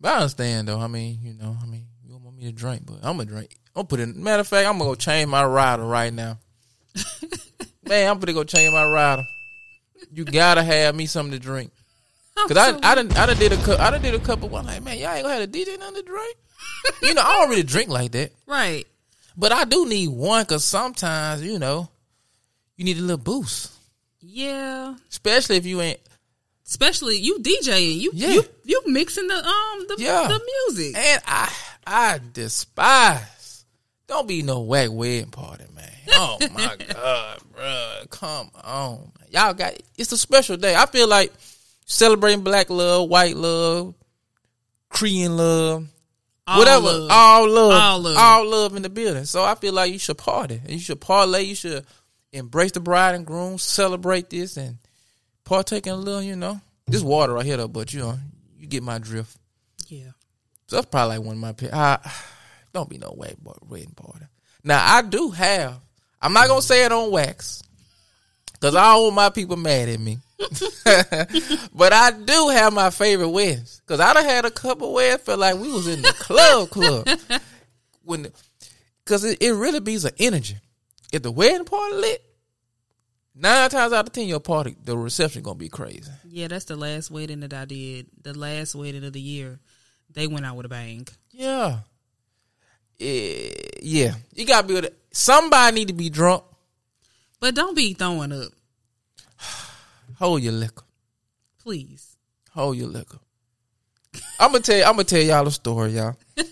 [0.00, 0.80] But I understand though.
[0.80, 3.26] I mean, you know, I mean, you don't want me to drink, but I'm gonna
[3.26, 3.56] drink.
[3.74, 6.38] I'm gonna put in matter of fact, I'm gonna go change my rider right now.
[7.84, 9.24] Man, I'm gonna go change my rider.
[10.12, 11.72] You gotta have me something to drink.
[12.34, 14.82] Cause I I done I done did a I done did a couple one like
[14.82, 16.36] man y'all ain't gonna have a DJ nothing to drink.
[17.02, 18.86] you know I don't really drink like that, right.
[19.36, 21.90] but I do need one because sometimes you know
[22.76, 23.72] you need a little boost.
[24.20, 24.94] Yeah.
[25.10, 26.00] Especially if you ain't.
[26.70, 28.28] Especially you DJing, you Yeah.
[28.28, 30.28] you you mixing the um the Yeah.
[30.28, 30.96] the music.
[30.96, 31.52] And I
[31.84, 33.64] I despise.
[34.06, 35.90] Don't be no whack wedding party, man.
[36.12, 38.10] Oh my god, bruh.
[38.10, 38.98] Come on.
[39.18, 39.28] Man.
[39.30, 40.74] Y'all got it's a special day.
[40.76, 41.32] I feel like
[41.86, 43.94] celebrating black love, white love,
[44.90, 45.86] Korean love,
[46.46, 46.82] All whatever.
[46.86, 47.10] love.
[47.10, 47.72] All love.
[47.82, 48.16] All love.
[48.16, 49.24] All love in the building.
[49.24, 50.60] So I feel like you should party.
[50.62, 51.42] And you should parlay.
[51.42, 51.84] You should
[52.32, 54.78] embrace the bride and groom, celebrate this and
[55.50, 56.60] partake in a little, you know.
[56.86, 58.16] This water right here though, but you know,
[58.56, 59.36] you get my drift.
[59.88, 60.12] Yeah.
[60.68, 61.68] So that's probably like one of my.
[61.72, 62.12] I,
[62.72, 64.26] don't be no way boy, wedding party.
[64.62, 65.80] Now I do have.
[66.22, 67.64] I'm not gonna say it on wax
[68.52, 70.18] because I don't want my people mad at me.
[71.74, 75.40] but I do have my favorite weddings because I done had a couple weddings felt
[75.40, 77.08] like we was in the club club
[78.04, 78.28] when
[79.04, 80.56] because it, it really be an energy.
[81.12, 82.29] If the wedding party lit,
[83.40, 86.10] nine times out of ten your party the reception gonna be crazy.
[86.28, 88.06] Yeah, that's the last wedding that I did.
[88.22, 89.58] The last wedding of the year.
[90.12, 91.06] They went out with a bang.
[91.30, 91.80] Yeah.
[93.00, 93.50] Eh,
[93.82, 94.14] yeah.
[94.34, 94.98] You gotta be with it.
[95.12, 96.44] Somebody need to be drunk.
[97.38, 98.52] But don't be throwing up,
[100.18, 100.84] Hold your liquor.
[101.62, 102.16] please.
[102.52, 103.18] Hold your liquor.
[104.40, 106.16] I'm gonna tell you, I'm gonna tell y'all a story, y'all.
[106.36, 106.44] I'm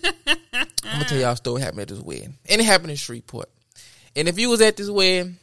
[0.83, 2.37] gonna tell y'all a story happened at this wedding.
[2.49, 3.49] And it happened in Shreveport.
[4.15, 5.37] And if you was at this wedding,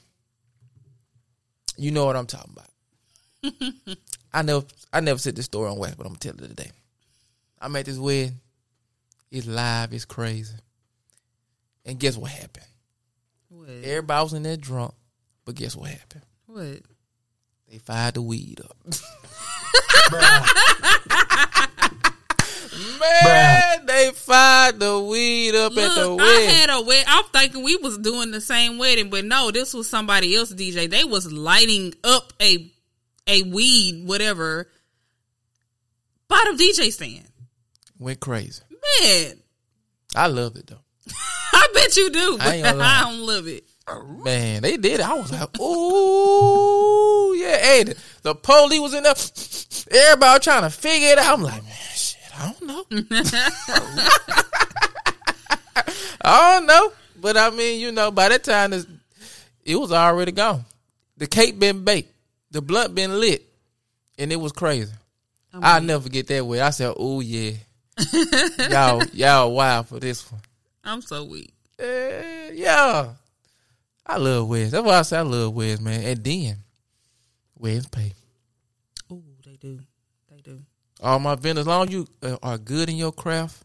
[1.77, 3.99] you know what I'm talking about.
[4.33, 6.71] I never I never said this story on wax, but I'm gonna tell it today.
[7.61, 8.41] I'm at this wedding.
[9.31, 10.55] It's live, it's crazy.
[11.85, 12.67] And guess what happened?
[13.49, 13.69] What?
[13.69, 14.95] Everybody was in there drunk,
[15.45, 16.23] but guess what happened?
[16.47, 16.81] What?
[17.69, 18.77] They fired the weed up.
[23.01, 26.49] Man, they fired the weed up at the Look, I wedding.
[26.51, 27.05] had a wedding.
[27.09, 30.89] I'm thinking we was doing the same wedding, but no, this was somebody else DJ.
[30.91, 32.71] They was lighting up a
[33.27, 34.69] a weed, whatever,
[36.29, 37.29] bottom DJ stand.
[37.99, 38.63] Went crazy.
[39.01, 39.41] Man,
[40.15, 40.81] I loved it though.
[41.53, 42.61] I bet you do, but I
[43.01, 43.65] I, don't love it.
[44.25, 45.07] Man, they did it.
[45.09, 47.57] I was like, ooh, yeah.
[47.57, 49.15] Hey, the, the police was in there.
[50.03, 51.35] Everybody trying to figure it out.
[51.39, 51.73] I'm like, man,
[52.39, 52.85] I don't know.
[56.23, 56.93] I don't know.
[57.21, 60.65] But I mean, you know, by that time, it was already gone.
[61.17, 62.13] The cake been baked.
[62.51, 63.43] The blunt been lit.
[64.19, 64.93] And it was crazy.
[65.53, 66.61] I'll never get that way.
[66.61, 67.53] I said, oh, yeah.
[68.71, 70.41] y'all, y'all wild for this one.
[70.85, 71.53] I'm so weak.
[71.79, 73.15] Eh, yeah.
[74.05, 74.71] I love Wes.
[74.71, 76.05] That's why I say I love Wes, man.
[76.05, 76.57] And then
[77.59, 78.13] Wes pay.
[79.11, 79.81] Ooh, they do.
[81.03, 83.63] All my vendors, as long as you uh, are good in your craft,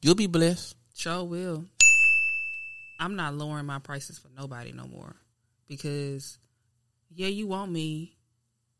[0.00, 0.76] you'll be blessed.
[0.94, 1.64] Sure will.
[3.00, 5.16] I'm not lowering my prices for nobody no more
[5.66, 6.38] because
[7.14, 8.14] yeah, you want me,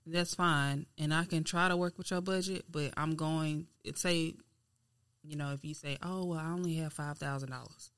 [0.06, 3.66] that's fine, and I can try to work with your budget, but I'm going.
[3.94, 4.34] Say,
[5.24, 7.90] you know, if you say, oh, well, I only have five thousand dollars,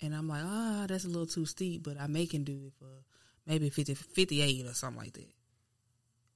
[0.00, 2.72] and I'm like, ah, that's a little too steep, but I may can do it
[2.78, 3.04] for
[3.46, 5.32] maybe 50, 58 or something like that.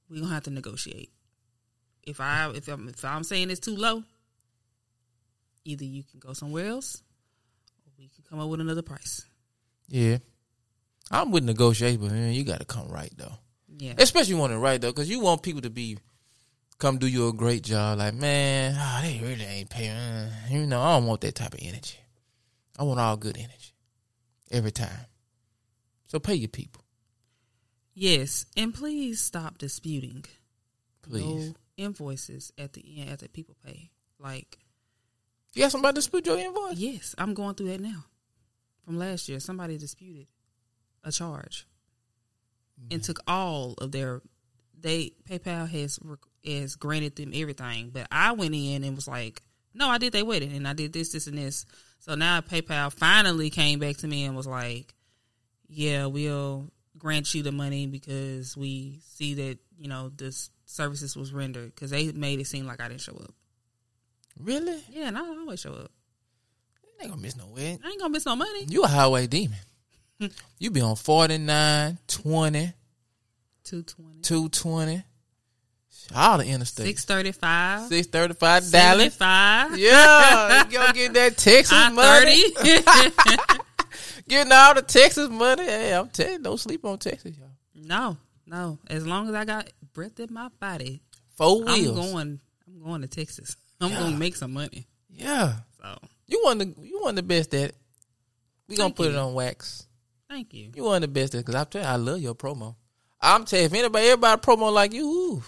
[0.09, 1.11] We gonna have to negotiate.
[2.03, 4.03] If I if I'm if I'm saying it's too low,
[5.65, 7.03] either you can go somewhere else
[7.87, 9.25] or we can come up with another price.
[9.89, 10.19] Yeah.
[11.11, 13.35] I'm with negotiate, but man, you got to come right, though.
[13.79, 13.95] Yeah.
[13.99, 15.99] Especially when it right, though, because you want people to be,
[16.79, 17.99] come do you a great job.
[17.99, 19.91] Like, man, ah, they really ain't paying.
[19.91, 21.99] Uh, You know, I don't want that type of energy.
[22.79, 23.75] I want all good energy
[24.51, 25.07] every time.
[26.09, 26.83] So pay your people,
[27.95, 28.47] yes.
[28.57, 30.25] And please stop disputing.
[31.03, 31.49] please.
[31.49, 33.91] No invoices at the end after people pay.
[34.19, 34.59] Like,
[35.55, 36.77] You got somebody dispute your invoice?
[36.77, 38.05] yes, I'm going through that now.
[38.85, 40.27] From last year, somebody disputed
[41.05, 41.67] a charge
[42.91, 43.07] and mm-hmm.
[43.07, 44.23] took all of their.
[44.79, 46.01] They PayPal has
[46.45, 50.25] has granted them everything, but I went in and was like, "No, I did they
[50.25, 51.65] wedding and I did this, this, and this."
[52.01, 54.95] So now PayPal finally came back to me and was like,
[55.69, 61.33] "Yeah, we'll grant you the money because we see that you know this services was
[61.33, 63.35] rendered because they made it seem like I didn't show up."
[64.39, 64.83] Really?
[64.91, 65.91] Yeah, and I always show up.
[66.85, 67.81] You ain't gonna miss no wedding.
[67.85, 68.65] I ain't gonna miss no money.
[68.69, 69.59] You a highway demon.
[70.59, 72.73] you be on 49, 20,
[73.65, 74.23] Two twenty.
[74.23, 75.03] 220.
[76.15, 76.87] All the interstate.
[76.87, 77.87] Six thirty five.
[77.89, 79.15] 635 Dallas.
[79.17, 79.79] Five.
[79.79, 82.43] Yeah, you go get that Texas I money.
[84.29, 85.65] Getting all the Texas money.
[85.65, 87.49] Hey, I'm telling you, don't sleep on Texas, y'all.
[87.75, 88.17] no,
[88.53, 88.79] no.
[88.89, 91.01] As long as I got breath in my body,
[91.37, 91.99] Four wheels.
[91.99, 92.41] I'm going.
[92.69, 93.57] I'm going to Texas.
[93.81, 94.87] I'm gonna make some money.
[95.11, 95.55] Yeah.
[95.81, 95.99] So
[96.29, 97.77] You want the you want the best at it.
[98.69, 99.13] We gonna Thank put you.
[99.15, 99.87] it on wax.
[100.31, 100.71] thank you.
[100.75, 102.77] You want the best at it because I'm telling you, I love your promo.
[103.21, 105.43] I'm telling you, if anybody everybody promo like you, ooh,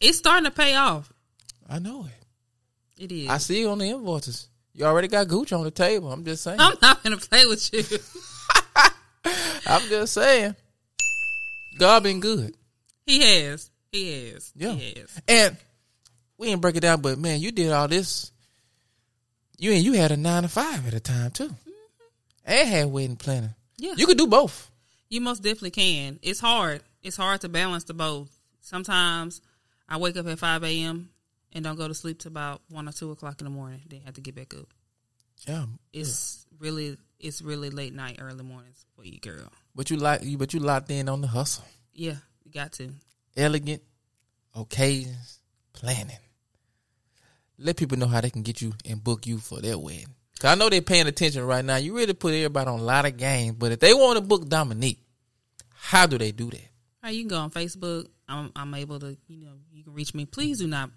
[0.00, 1.12] It's starting to pay off.
[1.68, 3.02] I know it.
[3.04, 3.28] It is.
[3.28, 4.48] I see it on the invoices.
[4.74, 6.10] You already got Gucci on the table.
[6.12, 6.58] I'm just saying.
[6.60, 7.84] I'm not gonna play with you.
[9.66, 10.56] I'm just saying.
[11.82, 12.54] God been good.
[13.04, 13.68] he has.
[13.90, 14.52] He has.
[14.54, 14.74] Yeah.
[14.74, 15.20] He has.
[15.26, 15.56] And
[16.38, 18.30] we didn't break it down, but man, you did all this.
[19.58, 21.70] You and you had a nine to five at a time too, mm-hmm.
[22.44, 23.54] and had wedding planning.
[23.78, 23.94] Yeah.
[23.96, 24.70] You could do both.
[25.08, 26.20] You most definitely can.
[26.22, 26.82] It's hard.
[27.02, 28.30] It's hard to balance the both.
[28.60, 29.40] Sometimes
[29.88, 31.10] I wake up at five a.m.
[31.52, 33.80] and don't go to sleep till about one or two o'clock in the morning.
[33.88, 34.68] Then have to get back up.
[35.48, 39.50] Yeah, It's really, it's really late night, early mornings for you, girl.
[39.74, 41.64] But you like you, but you locked in on the hustle,
[41.94, 42.90] Yeah, you got to.
[43.36, 43.82] elegant
[44.54, 45.38] occasions,
[45.72, 46.16] planning.
[47.58, 50.06] Let people know how they can get you and book you for their wedding.
[50.40, 51.76] Cause I know they're paying attention right now.
[51.76, 54.48] You really put everybody on a lot of games, but if they want to book
[54.48, 54.98] Dominique,
[55.72, 56.56] how do they do that?
[56.56, 58.06] All right, you can go on Facebook.
[58.28, 60.24] I'm, I'm able to, you know, you can reach me.
[60.24, 60.90] Please do not,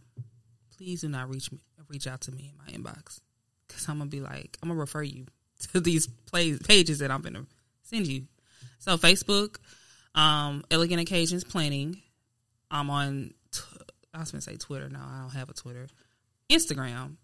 [0.77, 1.59] please do not reach me,
[1.89, 3.19] reach out to me in my inbox,
[3.67, 5.25] because I'm gonna be like, I'm gonna refer you
[5.73, 7.45] to these play, pages that I'm gonna
[7.83, 8.23] send you.
[8.79, 9.57] So Facebook,
[10.13, 12.01] um, Elegant Occasions Planning.
[12.71, 13.33] I'm on.
[13.51, 13.61] T-
[14.13, 14.89] I was gonna say Twitter.
[14.89, 15.87] No, I don't have a Twitter.
[16.49, 17.15] Instagram,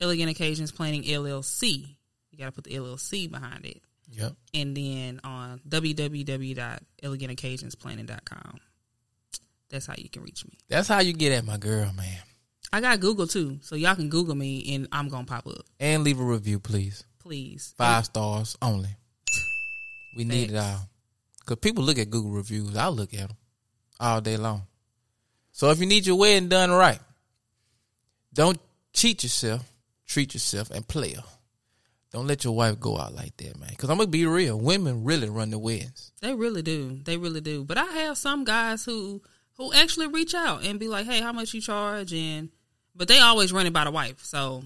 [0.00, 1.96] Elegant Occasions Planning LLC.
[2.30, 3.80] You got to put the LLC behind it
[4.10, 4.32] Yep.
[4.52, 8.60] and then on www.elegantoccasionsplanning.com.
[9.70, 10.58] That's how you can reach me.
[10.68, 12.18] That's how you get at my girl, man.
[12.72, 15.64] I got Google too, so y'all can Google me and I'm gonna pop up.
[15.78, 17.04] And leave a review, please.
[17.20, 17.72] Please.
[17.78, 18.90] Five stars only.
[20.16, 20.88] We need it all.
[21.44, 22.76] Because people look at Google reviews.
[22.76, 23.36] I look at them
[24.00, 24.62] all day long.
[25.52, 26.98] So if you need your wedding done right,
[28.32, 28.58] don't
[28.92, 29.70] cheat yourself,
[30.06, 31.22] treat yourself, and play her.
[32.12, 33.70] Don't let your wife go out like that, man.
[33.70, 34.58] Because I'm to be real.
[34.58, 36.12] Women really run the weddings.
[36.20, 37.00] They really do.
[37.04, 37.64] They really do.
[37.64, 39.20] But I have some guys who
[39.56, 42.50] who actually reach out and be like, "Hey, how much you charge?" And
[42.94, 44.62] but they always run it by the wife, so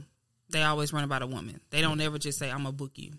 [0.50, 1.60] they always run it by the woman.
[1.70, 3.12] They don't ever just say, "I'm gonna book you."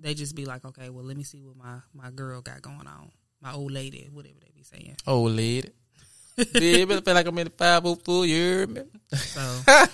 [0.00, 2.86] They just be like, "Okay, well, let me see what my my girl got going
[2.86, 5.70] on, my old lady, whatever they be saying." Oh, lady.
[6.54, 8.66] Baby, I feel like I'm in the 504 year.
[9.12, 9.62] So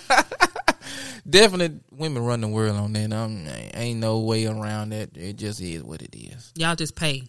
[1.29, 3.11] Definitely women run the world on that.
[3.11, 5.17] Um, ain't no way around that.
[5.17, 6.53] It just is what it is.
[6.55, 7.23] y'all just pay.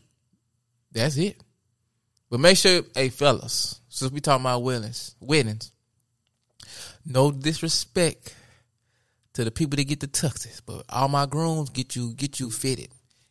[0.93, 1.43] That's it.
[2.31, 5.73] But make sure, hey fellas, since we talking about weddings, weddings,
[7.05, 8.35] no disrespect
[9.39, 12.51] to the people that get the tuxes, but all my grooms get you get you
[12.51, 12.89] fitted.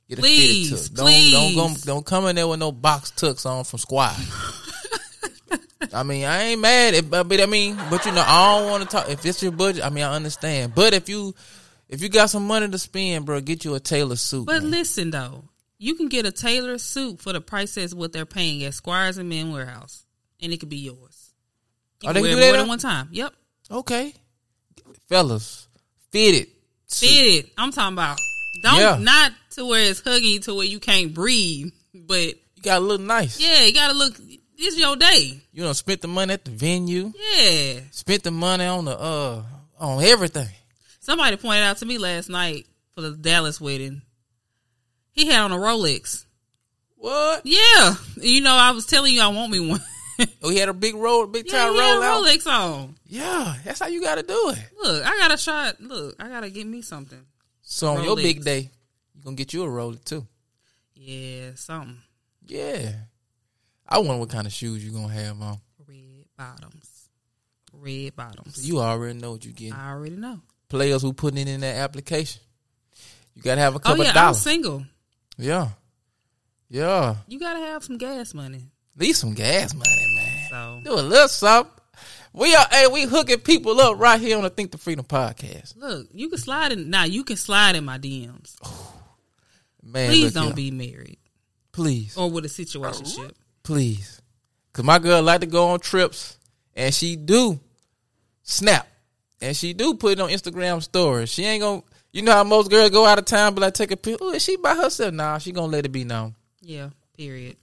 [0.08, 0.96] Get a Please, fitted tux.
[0.96, 4.16] Don't don't go, don't come in there with no box tux on from Squad.
[5.94, 8.84] I mean, I ain't mad, at, but, I mean, but you know, I don't want
[8.84, 9.10] to talk.
[9.10, 10.74] If it's your budget, I mean, I understand.
[10.74, 11.36] But if you
[11.90, 14.46] if you got some money to spend, bro, get you a tailor suit.
[14.46, 14.72] But man.
[14.72, 15.44] listen though,
[15.78, 19.18] you can get a tailor suit for the price that's what they're paying at Squires
[19.18, 20.04] and Men Wearhouse,
[20.42, 21.34] and it could be yours.
[22.02, 23.10] You Oh, can they can it do more that than one time.
[23.12, 23.34] Yep,
[23.72, 24.14] Okay,
[25.10, 25.67] fellas,
[26.12, 26.48] fitted.
[26.88, 27.10] suit.
[27.10, 27.46] fit.
[27.46, 27.52] It.
[27.58, 28.20] I'm talking about.
[28.62, 28.98] Don't Yeah.
[29.00, 33.40] not to where it's huggy to where you can't breathe, but You gotta look nice.
[33.40, 34.16] yeah, you gotta look.
[34.60, 35.40] It's your day.
[35.54, 37.82] You know, spent the money at the venue, Yeah.
[37.92, 39.44] spent the money on the uh
[39.80, 40.50] on everything.
[41.00, 44.02] Somebody pointed out to me last night for the Dallas wedding.
[45.12, 46.26] He had on a Rolex.
[46.96, 47.42] What?
[47.46, 49.82] Yeah, you know I was telling you I want me one.
[50.44, 52.24] Oh, he had a big roll, big yeah, had roll out.
[52.26, 52.96] Rolex on.
[53.06, 54.60] Yeah, that's how you gotta do it.
[54.82, 55.80] Look, I got a shot.
[55.82, 57.20] Look, I gotta get me something.
[57.62, 58.70] So on your big day,
[59.16, 60.26] you gonna get you a roller too.
[60.96, 61.98] Yeah, something.
[62.48, 62.94] Yeah.
[63.88, 65.60] I wonder what kind of shoes you gonna have on.
[65.88, 67.10] Red bottoms.
[67.74, 68.68] Red bottoms.
[68.68, 69.74] You already know what you getting.
[69.74, 70.40] I already know.
[70.70, 72.42] Players who putting it in that application.
[73.36, 74.42] You gotta have a Oh couple yeah, I'm dollars.
[74.42, 74.86] single.
[75.38, 75.70] Yeah.
[76.70, 77.18] Yeah.
[77.28, 78.64] You gotta have some gas money.
[78.98, 79.92] Leave some gas money.
[80.58, 81.72] So Do a little something.
[82.34, 85.76] We are hey, we hooking people up right here on the Think the Freedom podcast.
[85.78, 87.04] look, you can slide in now.
[87.06, 88.56] You can slide in my DMs.
[89.84, 90.54] Man, Please don't here.
[90.54, 91.18] be married
[91.72, 92.18] please.
[92.18, 93.32] or with a situationship.
[93.64, 94.22] Please.
[94.74, 96.38] Cause my girl like to go on trips
[96.76, 97.60] and she do
[98.44, 98.88] snap.
[99.42, 101.30] And she do put it on Instagram stories.
[101.30, 103.92] She ain't gonna you know how most girls go out of town but like take
[103.92, 104.18] a picture.
[104.22, 105.14] Oh, is she by herself?
[105.14, 106.36] Nah, she gonna let it be known.
[106.62, 106.90] Yeah.
[107.16, 107.56] Period.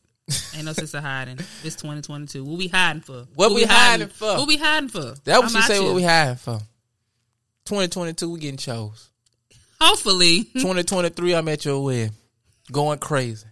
[0.54, 1.38] Ain't no sense of hiding.
[1.62, 2.44] It's 2022.
[2.44, 3.26] What we hiding for?
[3.34, 4.38] What we hiding for?
[4.38, 5.14] What we hiding for?
[5.24, 6.58] That what I'm she out say what we hiding for.
[7.66, 9.10] 2022, we getting chose.
[9.80, 12.12] Hopefully, 2023, I'm at your wedding.
[12.72, 13.46] Going crazy.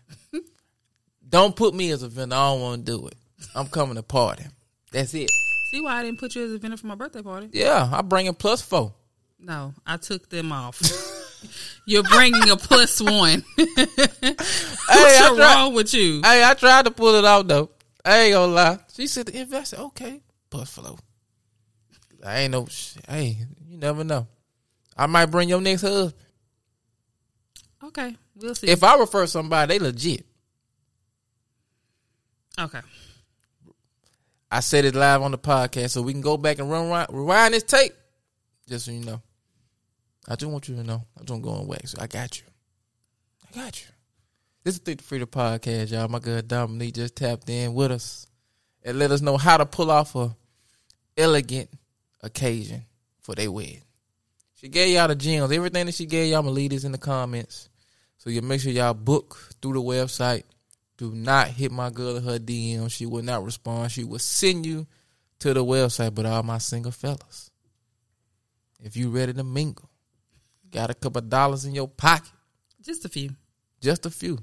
[1.29, 2.37] don't put me as a vendor.
[2.37, 3.14] I don't want to do it.
[3.55, 4.45] I'm coming to party.
[4.93, 5.31] That's it.
[5.70, 7.51] see why I didn't put you as a vendor for my birthday party?
[7.53, 8.95] Yeah, I bring in plus four.
[9.39, 10.81] No, I took them off.
[11.86, 13.45] You're bringing a plus one.
[13.57, 16.20] Hey, What's tried, wrong with you?
[16.22, 17.70] hey, I tried to pull it out though.
[18.05, 18.78] I ain't gonna lie.
[18.93, 20.20] She said the investor, okay.
[20.51, 20.99] Buffalo.
[22.24, 22.66] I ain't no.
[22.66, 23.38] sh- Hey,
[23.68, 24.26] you never know.
[24.97, 26.14] I might bring your next husband.
[27.84, 28.68] Okay, we'll see.
[28.68, 30.26] If I refer somebody, they legit.
[32.59, 32.80] okay,
[34.51, 37.55] I said it live on the podcast, so we can go back and run rewind
[37.55, 37.93] this tape.
[38.68, 39.22] Just so you know,
[40.29, 41.03] I just want you to know.
[41.20, 41.95] I don't go on wax.
[41.99, 42.47] I got you.
[43.51, 43.89] I got you.
[44.64, 46.09] This is the Freedom podcast, y'all.
[46.09, 48.29] My good Dominique just tapped in with us
[48.85, 50.35] and let us know how to pull off a
[51.16, 51.68] elegant
[52.23, 52.85] occasion
[53.20, 53.83] for their wedding.
[54.55, 55.51] She gave y'all the gems.
[55.51, 57.68] Everything that she gave y'all, I'm gonna leave this in the comments.
[58.18, 60.45] So you make sure y'all book through the website.
[60.97, 62.89] Do not hit my girl in her DM.
[62.89, 63.91] She will not respond.
[63.91, 64.87] She will send you
[65.41, 66.14] to the website.
[66.14, 67.51] But all my single fellas,
[68.81, 69.91] if you ready to mingle,
[70.73, 72.33] got a couple dollars in your pocket,
[72.83, 73.31] just a few.
[73.81, 74.39] just a few.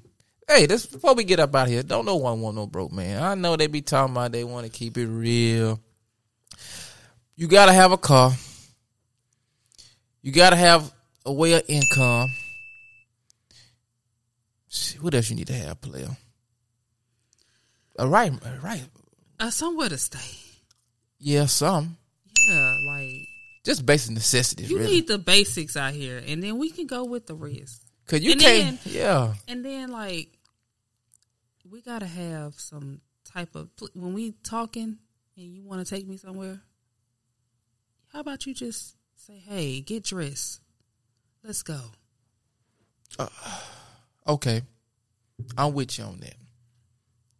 [0.47, 3.21] Hey, this before we get up out here, don't no one want no broke man.
[3.21, 5.79] I know they be talking about they want to keep it real.
[7.35, 8.31] You gotta have a car.
[10.21, 10.91] You gotta have
[11.25, 12.29] a way of income.
[15.01, 16.09] What else you need to have, player?
[17.97, 18.83] All right, all right.
[19.39, 20.19] Uh, somewhere to stay.
[21.19, 21.97] Yeah, some.
[22.49, 23.18] Yeah, like
[23.69, 24.93] Just basic necessities, you really.
[24.93, 27.85] need the basics out here, and then we can go with the rest.
[28.07, 28.83] Cause you and can't.
[28.83, 29.33] then- yeah.
[29.47, 30.39] And then like
[31.69, 33.01] we gotta have some
[33.31, 34.97] type of when we talking
[35.37, 36.61] and you want to take me somewhere.
[38.11, 40.61] How about you just say, "Hey, get dressed,
[41.43, 41.79] let's go."
[43.19, 43.27] Uh,
[44.27, 44.63] okay.
[45.55, 46.38] I'm with you on that.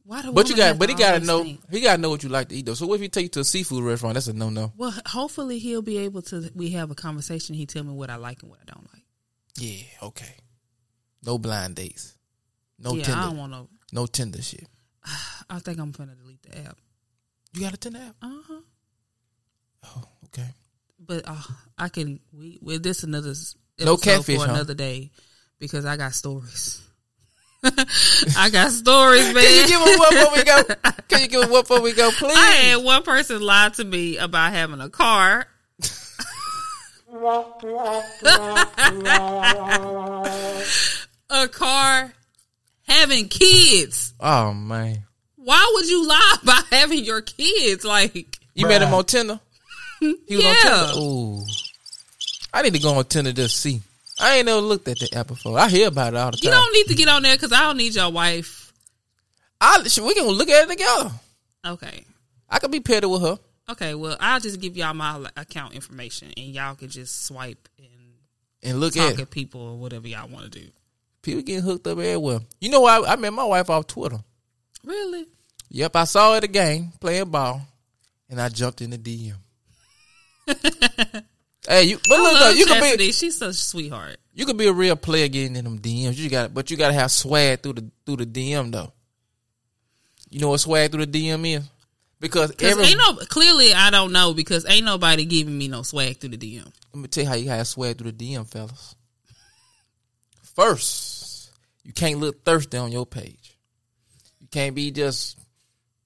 [0.10, 0.32] Why do?
[0.32, 1.43] But you got, but to he gotta know.
[1.43, 1.62] think?
[1.70, 2.74] He gotta know what you like to eat though.
[2.74, 4.16] So what if he take you to a seafood restaurant?
[4.16, 4.74] That's a no no.
[4.76, 6.49] Well, hopefully he'll be able to.
[6.55, 7.53] We have a conversation.
[7.53, 9.03] He tell me what I like and what I don't like.
[9.60, 9.84] Yeah.
[10.01, 10.34] Okay.
[11.24, 12.18] No blind dates.
[12.80, 13.20] No yeah, Tinder.
[13.22, 13.68] I don't want to.
[13.93, 14.68] no Tinder shit.
[15.49, 16.78] I think I'm gonna delete the app.
[17.53, 18.16] You got a Tinder app?
[18.20, 18.62] Uh huh.
[19.86, 20.47] Oh, okay.
[20.99, 21.43] But uh,
[21.78, 22.20] I can.
[22.34, 23.36] We with this another
[23.80, 24.53] No catfish, for huh?
[24.53, 25.12] another day
[25.60, 26.82] because I got stories.
[28.38, 29.43] I got stories, man.
[29.43, 30.64] Can you give him one before we go?
[31.10, 32.36] Can you give him one before we go, please?
[32.38, 35.45] I had one person lie to me about having a car.
[41.30, 42.14] a car,
[42.88, 44.14] having kids.
[44.20, 45.03] oh man,
[45.36, 47.84] Why would you lie about having your kids?
[47.86, 49.39] Like, you met him on Tinder?
[49.99, 50.88] He was on Yeah.
[50.93, 50.99] Tinder.
[50.99, 51.45] Ooh,
[52.53, 53.82] I need to go on Tinder to see.
[54.20, 55.58] I ain't never looked at the app before.
[55.58, 56.44] I hear about it all the time.
[56.44, 58.74] you don't need to get on there because I don't need your wife.
[59.62, 61.12] I we can look at it together.
[61.66, 62.06] Okay.
[62.50, 63.38] I could be paired with her.
[63.70, 67.88] Okay, well, I'll just give y'all my account information and y'all can just swipe and
[68.64, 70.68] and look talk at at people or whatever y'all want to do.
[71.22, 72.40] people getting hooked up everywhere.
[72.60, 74.18] You know, I I met my wife off Twitter.
[74.84, 75.28] Really?
[75.70, 77.62] Yep, I saw her at a game playing ball,
[78.30, 79.36] and I jumped in the DM.
[81.68, 84.18] hey, you but I look, though, you could be She's such a sweetheart.
[84.34, 86.18] you could be a real player getting in them DMs.
[86.18, 88.93] You got, but you got to have swag through the through the DM though.
[90.30, 91.70] You know what swag through the DM is?
[92.20, 95.84] Because Because every ain't no clearly I don't know because ain't nobody giving me no
[95.84, 96.72] swag through the DM.
[96.93, 98.95] let me tell you how you have swag through the DM, fellas.
[100.55, 101.51] First,
[101.84, 103.57] you can't look thirsty on your page.
[104.39, 105.38] You can't be just.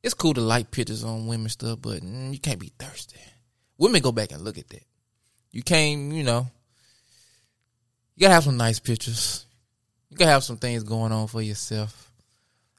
[0.04, 3.18] It's cool to like pictures on women stuff, but mm, you can't be thirsty.
[3.78, 4.84] Women go back and look at that.
[5.54, 6.48] You can't, you know.
[8.16, 9.46] You gotta have some nice pictures.
[10.10, 12.12] You gotta have some things going on for yourself.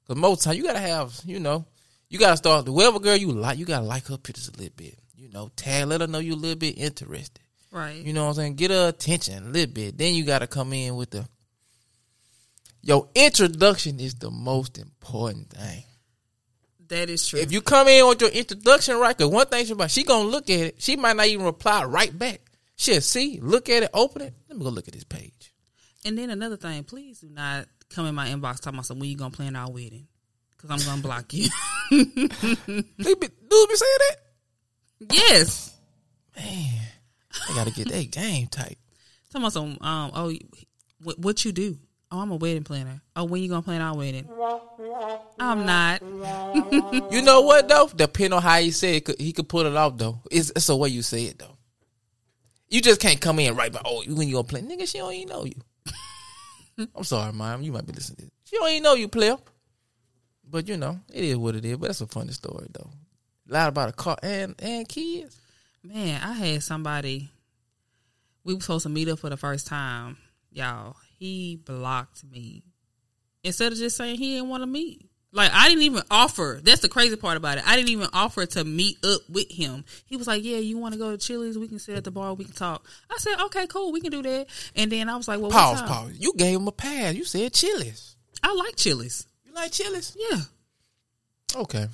[0.06, 1.64] Cause most time you gotta have, you know,
[2.10, 3.58] you gotta start whoever girl you like.
[3.58, 4.98] You gotta like her pictures a little bit.
[5.16, 7.40] You know, tag, let her know you a little bit interested.
[7.70, 7.96] Right.
[7.96, 8.54] You know what I'm saying?
[8.56, 9.96] Get her attention a little bit.
[9.96, 11.26] Then you got to come in with the.
[12.82, 15.84] Your introduction is the most important thing.
[16.88, 17.40] that is true.
[17.40, 20.28] If you come in with your introduction right, cause one thing she about, she gonna
[20.28, 20.74] look at it.
[20.78, 22.40] She might not even reply right back.
[22.76, 24.34] She'll see, look at it, open it.
[24.48, 25.52] Let me go look at this page.
[26.04, 29.08] and then another thing, please do not come in my inbox talking about some when
[29.08, 30.06] you gonna plan our wedding
[30.56, 31.48] because I'm gonna block you.
[31.90, 34.16] Dude be saying that.
[35.12, 35.76] yes.
[36.36, 36.80] Man,
[37.48, 38.78] I gotta get that game tight.
[39.30, 40.32] Talking about some um oh
[41.02, 41.78] what what you do?
[42.10, 43.00] Oh, I'm a wedding planner.
[43.16, 44.28] Oh, when you gonna plan our wedding?
[45.40, 46.00] I'm not.
[47.12, 47.88] You know what though?
[47.94, 50.20] Depending on how you say it, he could pull it off though.
[50.30, 51.53] It's, it's the way you say it though.
[52.74, 53.80] You just can't come in right by.
[53.84, 54.88] Oh, when you gonna play, nigga?
[54.88, 55.54] She don't even know you.
[56.96, 57.62] I'm sorry, mom.
[57.62, 58.16] You might be listening.
[58.16, 58.32] to this.
[58.46, 59.36] She don't even know you, player.
[60.50, 61.76] But you know, it is what it is.
[61.76, 62.90] But that's a funny story though.
[63.46, 65.38] Loud about a car and and kids.
[65.84, 67.30] Man, I had somebody.
[68.42, 70.16] We were supposed to meet up for the first time,
[70.50, 70.96] y'all.
[71.16, 72.64] He blocked me
[73.44, 75.08] instead of just saying he didn't want to meet.
[75.35, 76.61] Like I didn't even offer.
[76.62, 77.66] That's the crazy part about it.
[77.66, 79.85] I didn't even offer to meet up with him.
[80.07, 81.59] He was like, "Yeah, you want to go to Chili's?
[81.59, 82.35] We can sit at the bar.
[82.35, 83.91] We can talk." I said, "Okay, cool.
[83.91, 86.12] We can do that." And then I was like, "Well, Pause, pause.
[86.16, 87.14] You gave him a pass.
[87.14, 88.14] You said Chili's.
[88.45, 89.26] I like Chili's.
[89.45, 90.16] You like Chili's?
[90.16, 90.39] Yeah.
[91.57, 91.89] Okay.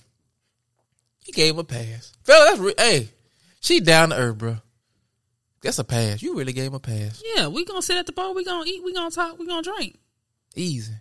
[1.24, 2.12] He gave him a pass.
[2.24, 3.08] Fella, that's re- hey,
[3.60, 4.56] she down to earth, bro.
[5.62, 6.20] That's a pass.
[6.20, 7.22] You really gave him a pass.
[7.34, 8.34] Yeah, we gonna sit at the bar.
[8.34, 8.84] We gonna eat.
[8.84, 9.38] We gonna talk.
[9.38, 9.98] We gonna drink.
[10.54, 10.92] Easy.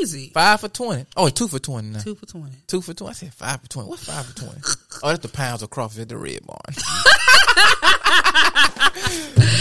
[0.00, 0.30] Easy.
[0.30, 1.04] Five for twenty.
[1.16, 2.00] Oh, two for twenty now.
[2.00, 2.56] Two, for twenty.
[2.66, 3.10] Two for twenty.
[3.10, 3.88] I said five for twenty.
[3.90, 4.60] What's five for twenty?
[5.02, 6.60] oh, that's the pounds of crawfish at the red barn.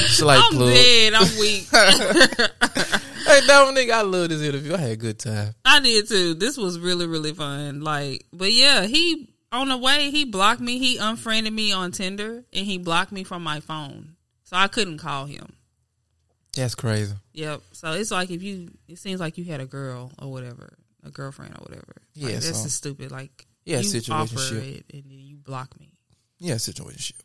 [0.07, 0.73] Slight I'm plug.
[0.73, 1.13] dead.
[1.13, 1.67] I'm weak.
[3.27, 4.75] Hey, Dominique, I love this interview.
[4.75, 5.55] I had a good time.
[5.65, 6.35] I did too.
[6.35, 7.81] This was really really fun.
[7.81, 10.77] Like, but yeah, he on the way he blocked me.
[10.77, 14.99] He unfriended me on Tinder and he blocked me from my phone, so I couldn't
[14.99, 15.53] call him.
[16.55, 17.13] That's crazy.
[17.33, 17.61] Yep.
[17.73, 21.09] So it's like if you, it seems like you had a girl or whatever, a
[21.11, 21.93] girlfriend or whatever.
[22.15, 23.11] Like, Yeah, that's so- just stupid.
[23.11, 25.91] Like, Yeah, you offer it and then you block me.
[26.39, 27.15] Yeah, situation.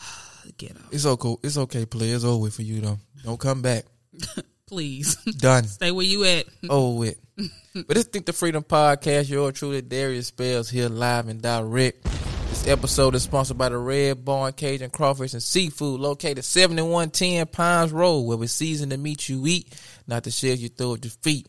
[0.58, 1.36] Get out, It's okay.
[1.42, 2.10] It's okay, play.
[2.10, 2.98] It's over for you though.
[3.24, 3.84] Don't come back.
[4.66, 5.14] please.
[5.38, 5.64] Done.
[5.64, 6.46] Stay where you at.
[6.70, 7.18] over with.
[7.74, 12.06] but this Think the Freedom Podcast, your truly Darius Spells here live and direct.
[12.52, 17.92] This episode is sponsored by the Red Barn Cajun Crawfish and Seafood, located 7110 Pines
[17.92, 19.72] Road, where we season the meat you eat,
[20.06, 21.48] not the shells you throw at your feet.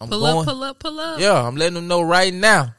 [0.00, 0.38] I'm Pull going.
[0.40, 1.20] up, pull up, pull up.
[1.20, 2.74] Yeah, I'm letting them know right now.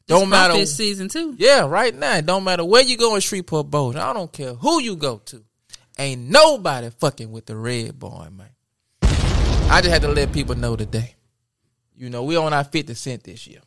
[0.00, 0.54] It's Don't matter.
[0.54, 1.36] crawfish season two.
[1.38, 2.16] Yeah, right now.
[2.16, 3.94] It don't matter where you go in Shreveport Boat.
[3.96, 5.44] I don't care who you go to.
[5.98, 8.48] Ain't nobody fucking with the red barn, man.
[9.70, 11.14] I just had to let people know today.
[11.94, 13.60] You know, we on our 50 cent this year.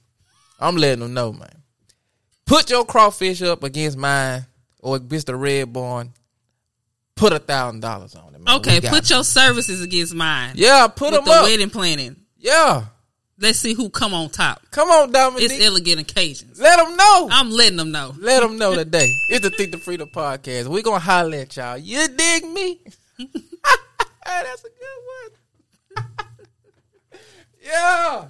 [0.59, 1.63] I'm letting them know, man.
[2.47, 4.45] Put your crawfish up against mine
[4.79, 6.13] or against the red barn.
[7.15, 8.55] Put a thousand dollars on it, man.
[8.57, 9.09] Okay, put it.
[9.09, 10.53] your services against mine.
[10.55, 11.43] Yeah, put them the up.
[11.43, 12.15] wedding planning.
[12.37, 12.85] Yeah.
[13.39, 14.61] Let's see who come on top.
[14.71, 15.51] Come on, Dominique.
[15.51, 16.59] It's elegant occasions.
[16.59, 17.27] let them know.
[17.29, 18.15] I'm letting them know.
[18.17, 19.07] Let them know today.
[19.29, 20.67] It's the Think the Freedom podcast.
[20.67, 21.77] We're going to holler at y'all.
[21.77, 22.79] You dig me?
[23.17, 23.27] hey,
[24.25, 26.05] That's a good one.
[27.63, 28.29] yeah.